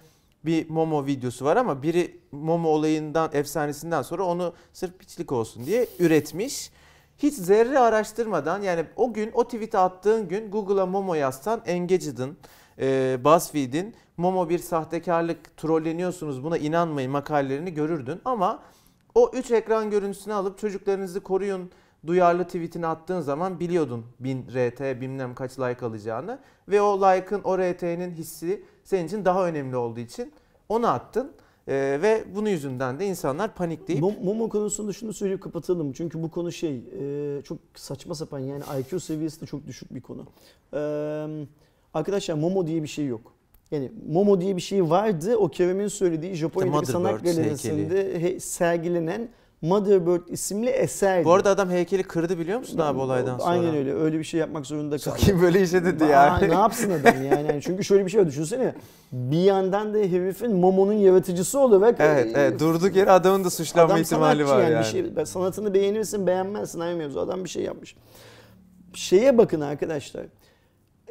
[0.44, 5.86] bir Momo videosu var ama biri Momo olayından, efsanesinden sonra onu sırf piçlik olsun diye
[5.98, 6.70] üretmiş.
[7.18, 12.36] Hiç zerre araştırmadan yani o gün o tweet'i attığın gün Google'a Momo yazsan Engaged'ın,
[12.78, 18.20] e, BuzzFeed'in Momo bir sahtekarlık trolleniyorsunuz buna inanmayın makalelerini görürdün.
[18.24, 18.62] Ama
[19.14, 21.70] o 3 ekran görüntüsünü alıp çocuklarınızı koruyun
[22.06, 26.38] duyarlı tweetini attığın zaman biliyordun 1000 RT bilmem kaç like alacağını.
[26.68, 30.32] Ve o like'ın o RT'nin hissi senin için daha önemli olduğu için
[30.68, 31.32] onu attın.
[31.68, 35.92] Ee, ve bunun yüzünden de insanlar panikleyip Mom- Momo konusunda şunu söyleyip kapatalım.
[35.92, 40.00] Çünkü bu konu şey e, çok saçma sapan yani IQ seviyesi de çok düşük bir
[40.00, 40.26] konu.
[40.74, 41.46] Ee,
[41.94, 43.32] arkadaşlar Momo diye bir şey yok.
[43.72, 45.36] Yani Momo diye bir şey vardı.
[45.36, 49.28] O Kerem'in söylediği Japonya'daki sanat galerisinde sergilenen
[49.62, 51.24] Motherbird isimli eserdi.
[51.24, 53.50] bu arada adam heykeli kırdı biliyor musun abi olaydan sonra?
[53.50, 53.94] Aynen öyle.
[53.94, 55.16] Öyle bir şey yapmak zorunda kaldı.
[55.18, 56.48] Kim böyle işe dedi yani.
[56.48, 57.46] ne yapsın adam yani?
[57.48, 58.74] Yani Çünkü şöyle bir şey var düşünsene.
[59.12, 63.92] Bir yandan da herifin Momo'nun yaratıcısı olarak Evet, e, evet durduk yere adamın da suçlanma
[63.92, 64.78] Adam ihtimali var yani.
[64.78, 67.20] Bir şey, ben sanatını beğenirsin beğenmezsin aynı mevzu.
[67.20, 67.96] Adam bir şey yapmış.
[68.94, 70.24] Şeye bakın arkadaşlar.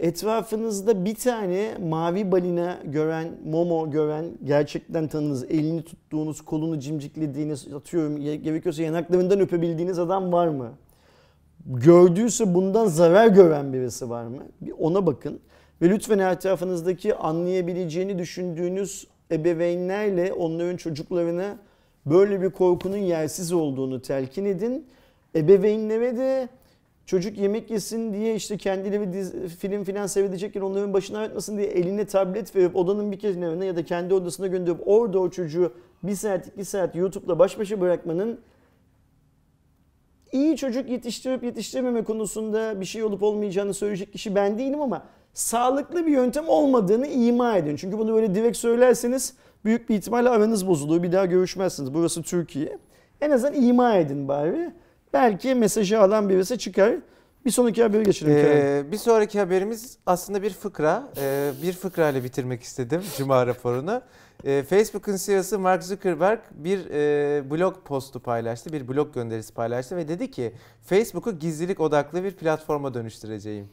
[0.01, 8.17] Etrafınızda bir tane mavi balina gören, momo gören, gerçekten tanınız, elini tuttuğunuz, kolunu cimciklediğiniz, atıyorum
[8.17, 10.71] gerekiyorsa yanaklarından öpebildiğiniz adam var mı?
[11.65, 14.43] Gördüyse bundan zarar gören birisi var mı?
[14.61, 15.39] Bir ona bakın.
[15.81, 21.57] Ve lütfen etrafınızdaki anlayabileceğini düşündüğünüz ebeveynlerle onların çocuklarına
[22.05, 24.87] böyle bir korkunun yersiz olduğunu telkin edin.
[25.35, 26.49] Ebeveynlere de
[27.05, 32.05] çocuk yemek yesin diye işte kendileri dizi, film filan seyredecekken onların başına ağrıtmasın diye eline
[32.05, 35.73] tablet verip odanın bir kenarına ya da kendi odasına gönderip orada o çocuğu
[36.03, 38.39] bir saat iki saat YouTube'la baş başa bırakmanın
[40.31, 46.05] iyi çocuk yetiştirip yetiştirmeme konusunda bir şey olup olmayacağını söyleyecek kişi ben değilim ama sağlıklı
[46.05, 47.75] bir yöntem olmadığını ima edin.
[47.75, 49.33] Çünkü bunu böyle direkt söylerseniz
[49.65, 51.03] büyük bir ihtimalle aranız bozulur.
[51.03, 51.93] Bir daha görüşmezsiniz.
[51.93, 52.77] Burası Türkiye.
[53.21, 54.73] En azından ima edin bari.
[55.13, 56.95] Belki mesajı alan birisi çıkar.
[57.45, 58.33] Bir sonraki habere geçelim.
[58.37, 61.03] Ee, bir sonraki haberimiz aslında bir fıkra.
[61.17, 64.01] Ee, bir fıkra ile bitirmek istedim Cuma raporunu.
[64.45, 70.07] Ee, Facebook'un CEO'su Mark Zuckerberg bir e, blog postu paylaştı, bir blog gönderisi paylaştı ve
[70.07, 70.53] dedi ki
[70.83, 73.67] Facebook'u gizlilik odaklı bir platforma dönüştüreceğim.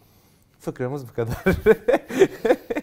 [0.60, 1.44] Fıkramız bu kadar.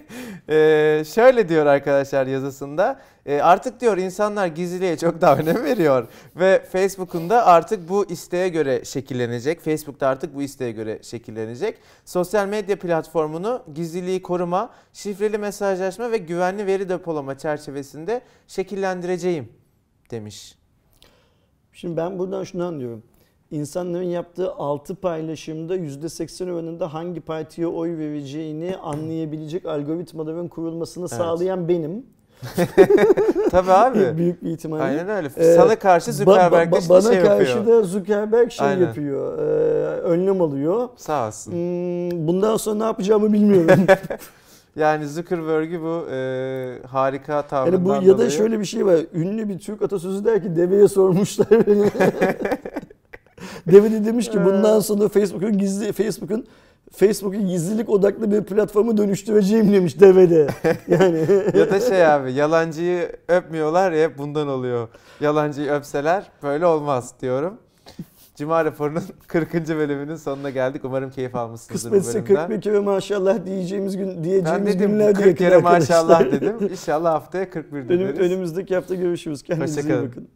[0.50, 3.00] Ee, şöyle diyor arkadaşlar yazısında.
[3.26, 6.08] Ee, artık diyor insanlar gizliliğe çok daha önem veriyor.
[6.36, 9.62] Ve Facebook'un da artık bu isteğe göre şekillenecek.
[9.62, 11.78] Facebook da artık bu isteğe göre şekillenecek.
[12.06, 19.50] Sosyal medya platformunu gizliliği koruma, şifreli mesajlaşma ve güvenli veri depolama çerçevesinde şekillendireceğim
[20.12, 20.56] demiş.
[21.74, 23.04] Şimdi ben buradan şunu anlıyorum.
[23.52, 31.18] İnsanların yaptığı 6 paylaşımda %80 oranında hangi partiye oy vereceğini anlayabilecek algoritmaların kurulmasını Evet.
[31.18, 32.06] sağlayan benim.
[33.52, 34.00] Tabii abi.
[34.18, 34.84] Büyük bir ihtimalle.
[34.84, 35.30] Aynen öyle.
[35.38, 37.78] Ee, Sana karşı Ba- Zuckerberg de ba- işte bana şey karşı yapıyor.
[37.80, 38.82] da Zuckerberg şey Aynen.
[38.86, 39.38] yapıyor.
[39.38, 39.41] e,
[40.02, 40.89] önlem alıyor.
[40.96, 41.52] Sağ olsun.
[41.52, 43.86] Hmm, bundan sonra ne yapacağımı bilmiyorum.
[44.80, 49.00] Yani Zuckerberg'i bu e, harika tavrından yani bu ya da dolayı- şöyle bir şey var.
[49.14, 51.86] Ünlü bir Türk atasözü der ki deveye sormuşlar beni.
[53.72, 56.46] Deve de demiş ki bundan sonra Facebook'un gizli Facebook'un
[56.91, 60.48] Facebook'u gizlilik odaklı bir platformu dönüştüreceğim demiş devede.
[60.88, 61.20] Yani
[61.58, 64.88] ya da şey abi yalancıyı öpmüyorlar ya hep bundan oluyor.
[65.22, 67.54] Yalancıyı öpseler böyle olmaz diyorum.
[68.36, 69.54] Cuma raporunun 40.
[69.54, 70.82] bölümünün sonuna geldik.
[70.86, 72.48] Umarım keyif almışsınızdır bu kısmetse bölümden.
[72.48, 75.80] 40 kere maşallah diyeceğimiz gün Ben diyeceğimiz dedim günler 40 kere arkadaşlar.
[75.80, 76.56] maşallah dedim.
[76.72, 78.20] İnşallah haftaya 41 Önüm, deriz.
[78.20, 79.43] önümüzdeki hafta görüşürüz.
[79.43, 80.28] Kendinize iyi bakın.